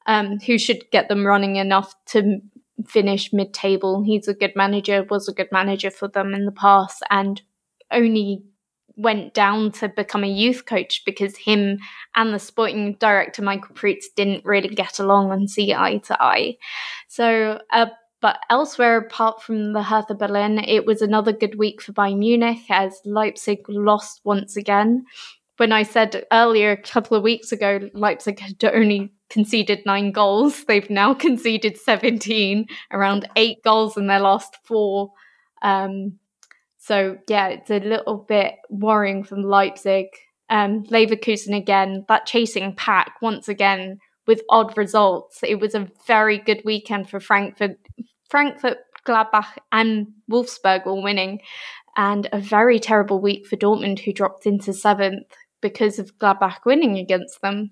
[0.05, 2.39] um, who should get them running enough to
[2.86, 4.03] finish mid table.
[4.03, 7.41] He's a good manager, was a good manager for them in the past, and
[7.91, 8.43] only
[8.97, 11.78] went down to become a youth coach because him
[12.15, 16.57] and the sporting director Michael Preetz didn't really get along and see eye to eye.
[17.07, 17.88] So, uh,
[18.19, 22.63] but elsewhere, apart from the Hertha Berlin, it was another good week for Bayern Munich
[22.69, 25.05] as Leipzig lost once again.
[25.57, 30.63] When I said earlier, a couple of weeks ago, Leipzig had only conceded nine goals,
[30.65, 35.11] they've now conceded 17, around eight goals in their last four.
[35.61, 36.19] Um,
[36.78, 40.05] so yeah, it's a little bit worrying from Leipzig.
[40.49, 45.39] Um, Leverkusen again, that chasing pack once again with odd results.
[45.43, 47.78] It was a very good weekend for Frankfurt.
[48.30, 51.41] Frankfurt, Gladbach, and Wolfsburg all winning,
[51.95, 55.28] and a very terrible week for Dortmund, who dropped into seventh
[55.61, 57.71] because of Gladbach winning against them.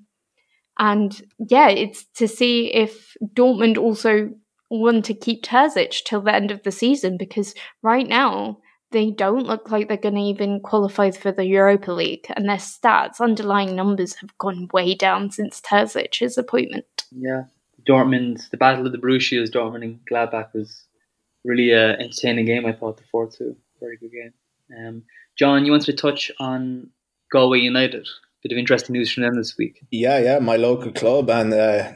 [0.78, 4.32] And yeah, it's to see if Dortmund also
[4.70, 8.58] want to keep Terzic till the end of the season because right now
[8.92, 12.58] they don't look like they're going to even qualify for the Europa League, and their
[12.58, 16.86] stats, underlying numbers, have gone way down since Terzic's appointment.
[17.12, 17.44] Yeah,
[17.88, 20.86] Dortmund, the battle of the Borussias, Dortmund and Gladbach was
[21.44, 22.66] really an entertaining game.
[22.66, 24.34] I thought the four two, very good game.
[24.78, 25.04] Um,
[25.38, 26.90] John, you wanted to touch on
[27.32, 28.08] Galway United.
[28.46, 29.84] Bit of interesting news from them this week.
[29.90, 31.94] Yeah, yeah, my local club, and uh,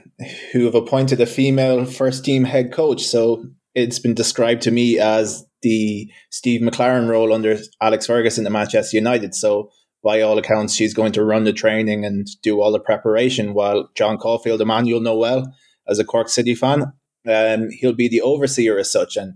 [0.51, 3.03] who have appointed a female first team head coach.
[3.03, 3.45] So
[3.75, 8.97] it's been described to me as the Steve McClaren role under Alex Ferguson at Manchester
[8.97, 9.35] United.
[9.35, 9.69] So
[10.03, 13.91] by all accounts, she's going to run the training and do all the preparation, while
[13.93, 15.53] John Caulfield, Emmanuel Noel,
[15.87, 16.93] as a Cork City fan,
[17.29, 19.17] um, he'll be the overseer as such.
[19.17, 19.35] And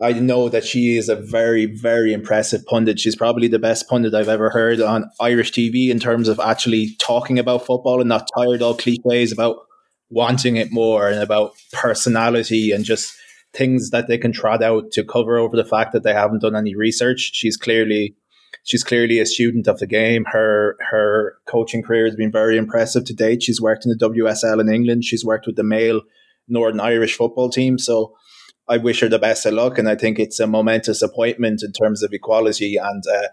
[0.00, 3.00] I know that she is a very, very impressive pundit.
[3.00, 6.96] She's probably the best pundit I've ever heard on Irish TV in terms of actually
[6.98, 9.56] talking about football and not tired all cliches about
[10.10, 13.16] wanting it more and about personality and just
[13.54, 16.54] things that they can trot out to cover over the fact that they haven't done
[16.54, 17.30] any research.
[17.32, 18.14] She's clearly
[18.64, 20.24] she's clearly a student of the game.
[20.26, 23.42] Her her coaching career has been very impressive to date.
[23.42, 25.04] She's worked in the WSL in England.
[25.04, 26.02] She's worked with the male
[26.48, 27.78] Northern Irish football team.
[27.78, 28.14] So
[28.68, 31.72] I wish her the best of luck, and I think it's a momentous appointment in
[31.72, 33.02] terms of equality and.
[33.06, 33.28] Uh,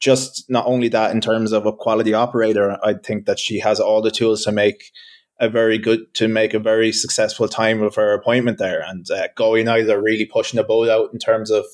[0.00, 3.80] just not only that in terms of a quality operator, I think that she has
[3.80, 4.92] all the tools to make
[5.40, 8.82] a very good to make a very successful time of her appointment there.
[8.86, 11.64] And uh, Galway United are really pushing the boat out in terms of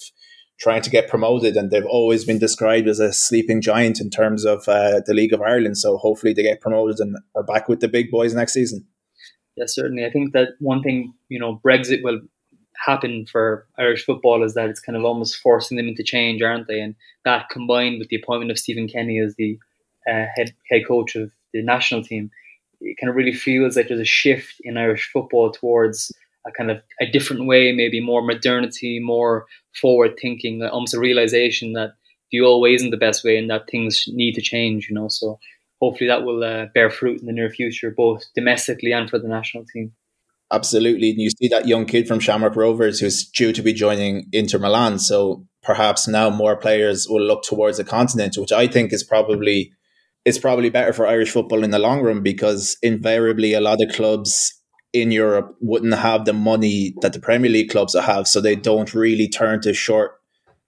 [0.58, 4.44] trying to get promoted, and they've always been described as a sleeping giant in terms
[4.44, 5.78] of uh, the League of Ireland.
[5.78, 8.86] So hopefully they get promoted and are back with the big boys next season.
[9.56, 10.04] Yes, certainly.
[10.04, 12.20] I think that one thing you know Brexit will
[12.84, 16.68] happen for Irish football is that it's kind of almost forcing them into change, aren't
[16.68, 16.80] they?
[16.80, 16.94] And
[17.24, 19.58] that combined with the appointment of Stephen Kenny as the
[20.08, 22.30] uh, head head coach of the national team
[22.84, 26.12] it kind of really feels like there's a shift in Irish football towards
[26.46, 29.46] a kind of a different way, maybe more modernity, more
[29.80, 31.94] forward thinking, almost a realization that
[32.30, 35.08] the old way isn't the best way and that things need to change, you know.
[35.08, 35.38] So
[35.80, 39.28] hopefully that will uh, bear fruit in the near future, both domestically and for the
[39.28, 39.92] national team.
[40.54, 41.10] Absolutely.
[41.10, 44.58] And you see that young kid from Shamrock Rovers who's due to be joining Inter
[44.60, 45.00] Milan.
[45.00, 49.72] So perhaps now more players will look towards the continent, which I think is probably
[50.24, 53.92] it's probably better for Irish football in the long run because invariably a lot of
[53.92, 54.54] clubs
[54.92, 58.94] in Europe wouldn't have the money that the Premier League clubs have, so they don't
[58.94, 60.12] really turn to short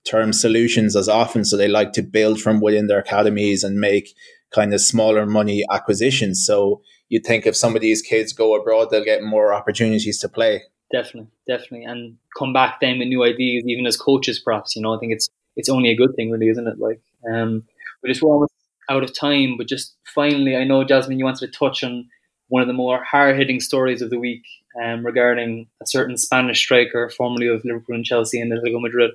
[0.04, 1.44] term solutions as often.
[1.44, 4.14] So they like to build from within their academies and make
[4.52, 6.44] kind of smaller money acquisitions.
[6.44, 10.28] So you think if some of these kids go abroad, they'll get more opportunities to
[10.28, 10.62] play.
[10.92, 14.76] Definitely, definitely, and come back then with new ideas, even as coaches, perhaps.
[14.76, 16.78] You know, I think it's it's only a good thing, really, isn't it?
[16.78, 17.00] Like,
[17.32, 17.64] um,
[18.02, 18.52] but just we're almost
[18.88, 22.08] out of time, but just finally, I know Jasmine, you wanted to touch on
[22.48, 24.44] one of the more hard hitting stories of the week
[24.82, 29.10] um, regarding a certain Spanish striker, formerly of Liverpool and Chelsea and Atletico Madrid.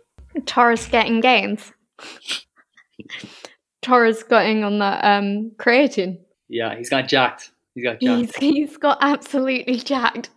[0.46, 1.72] Torres getting gains.
[3.82, 6.20] Torres getting on that um, creatine.
[6.50, 7.51] Yeah, he's got jacked.
[7.76, 8.01] He's got jacked.
[8.01, 10.30] He's, he's got absolutely jacked.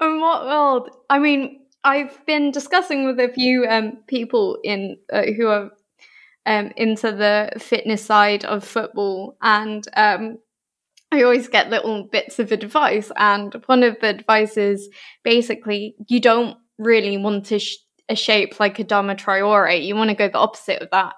[0.00, 0.90] In what world?
[1.08, 5.70] I mean, I've been discussing with a few um, people in uh, who are
[6.46, 9.36] um, into the fitness side of football.
[9.42, 10.38] And um,
[11.12, 13.10] I always get little bits of advice.
[13.16, 14.88] And one of the advice is
[15.24, 17.78] basically you don't really want to sh-
[18.08, 19.84] a shape like Adama Traore.
[19.84, 21.14] You want to go the opposite of that.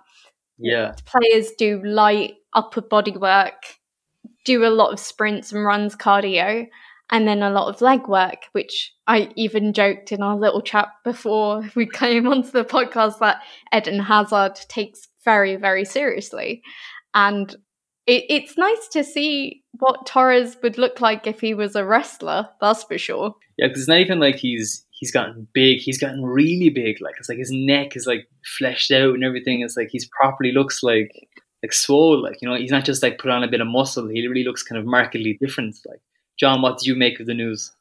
[0.59, 0.95] Yeah.
[1.07, 3.63] Players do light upper body work,
[4.45, 6.67] do a lot of sprints and runs, cardio,
[7.11, 10.89] and then a lot of leg work, which I even joked in our little chat
[11.05, 13.43] before we came onto the podcast that
[13.75, 16.63] Eden Hazard takes very, very seriously.
[17.15, 17.55] And
[18.07, 22.49] it, it's nice to see what Torres would look like if he was a wrestler,
[22.61, 23.35] that's for sure.
[23.59, 27.01] Yeah, because it's not even like he's he's gotten big, he's gotten really big.
[27.01, 28.27] Like it's like his neck is like
[28.59, 29.61] fleshed out and everything.
[29.61, 31.11] It's like he's properly looks like
[31.63, 34.09] like swole, like you know, he's not just like put on a bit of muscle,
[34.09, 35.77] he really looks kind of markedly different.
[35.87, 36.01] Like
[36.39, 37.73] John, what did you make of the news?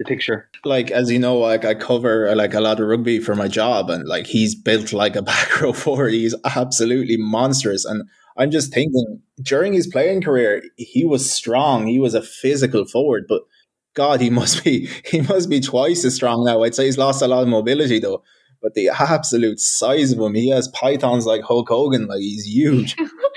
[0.00, 0.48] the picture.
[0.64, 3.90] Like as you know, like I cover like a lot of rugby for my job,
[3.90, 6.12] and like he's built like a back row forward.
[6.12, 11.86] He's absolutely monstrous, and I'm just thinking during his playing career, he was strong.
[11.86, 13.42] He was a physical forward, but
[13.94, 16.62] God, he must be he must be twice as strong now.
[16.62, 18.24] I'd say he's lost a lot of mobility though.
[18.62, 22.06] But the absolute size of him, he has pythons like Hulk Hogan.
[22.08, 22.94] Like he's huge.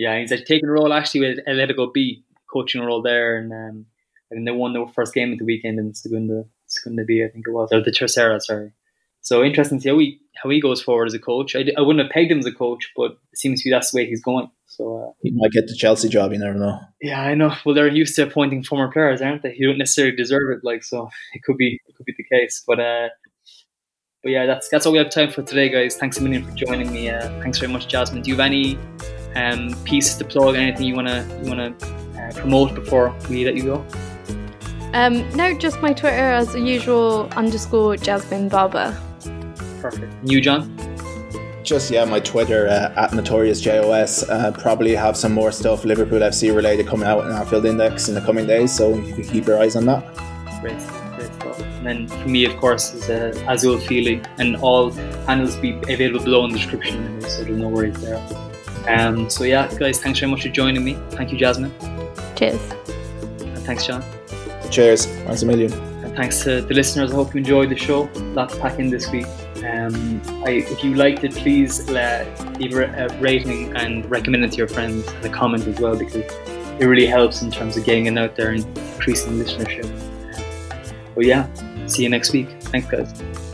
[0.00, 3.52] yeah, he's like taking a role actually with Atletico B, coaching a role there, and
[3.52, 3.86] um,
[4.30, 7.44] and they won their first game at the weekend in Segunda, Segunda B, I think
[7.46, 8.72] it was, or the Tercera, sorry.
[9.20, 11.54] So interesting to see how he how he goes forward as a coach.
[11.54, 13.90] I, I wouldn't have pegged him as a coach, but it seems to be that's
[13.90, 14.50] the way he's going.
[14.64, 16.32] So uh, he might get the Chelsea job.
[16.32, 16.80] You never know.
[17.02, 17.54] Yeah, I know.
[17.66, 19.54] Well, they're used to appointing former players, aren't they?
[19.54, 21.10] You don't necessarily deserve it, like so.
[21.34, 23.08] It could be it could be the case, but uh,
[24.22, 25.96] but yeah, that's that's all we have time for today, guys.
[25.96, 27.10] Thanks a million for joining me.
[27.10, 28.22] Uh, thanks very much, Jasmine.
[28.22, 28.78] Do you have any
[29.36, 30.56] um, pieces to plug?
[30.56, 31.74] Anything you wanna you wanna
[32.16, 33.86] uh, promote before we let you go?
[34.92, 38.96] Um, no, just my Twitter as usual underscore Jasmine Barber.
[39.80, 40.12] Perfect.
[40.24, 40.76] You, John?
[41.62, 44.28] Just yeah, my Twitter uh, at notorious jos.
[44.28, 48.14] Uh, probably have some more stuff Liverpool FC related coming out in Anfield Index in
[48.16, 50.02] the coming days, so you can keep your eyes on that.
[50.60, 50.76] Great,
[51.16, 51.60] great stuff.
[51.60, 54.90] And then for me, of course, is uh, Azul Feely, and all
[55.28, 58.49] handles be available below in the description, so there's no worries there.
[58.88, 60.98] Um, so yeah, guys, thanks very much for joining me.
[61.10, 61.72] Thank you, Jasmine.
[62.34, 62.60] Cheers.
[63.40, 64.04] And thanks, John.
[64.70, 65.06] Cheers.
[65.06, 65.72] Thanks a million.
[66.04, 67.12] And thanks to the listeners.
[67.12, 68.08] I hope you enjoyed the show.
[68.34, 69.26] Lots to pack in this week.
[69.64, 72.24] Um, I, if you liked it, please uh,
[72.58, 76.24] leave a rating and recommend it to your friends and a comment as well because
[76.80, 79.88] it really helps in terms of getting it out there and increasing listenership.
[81.14, 81.46] But yeah,
[81.86, 82.48] see you next week.
[82.62, 83.49] Thanks, guys.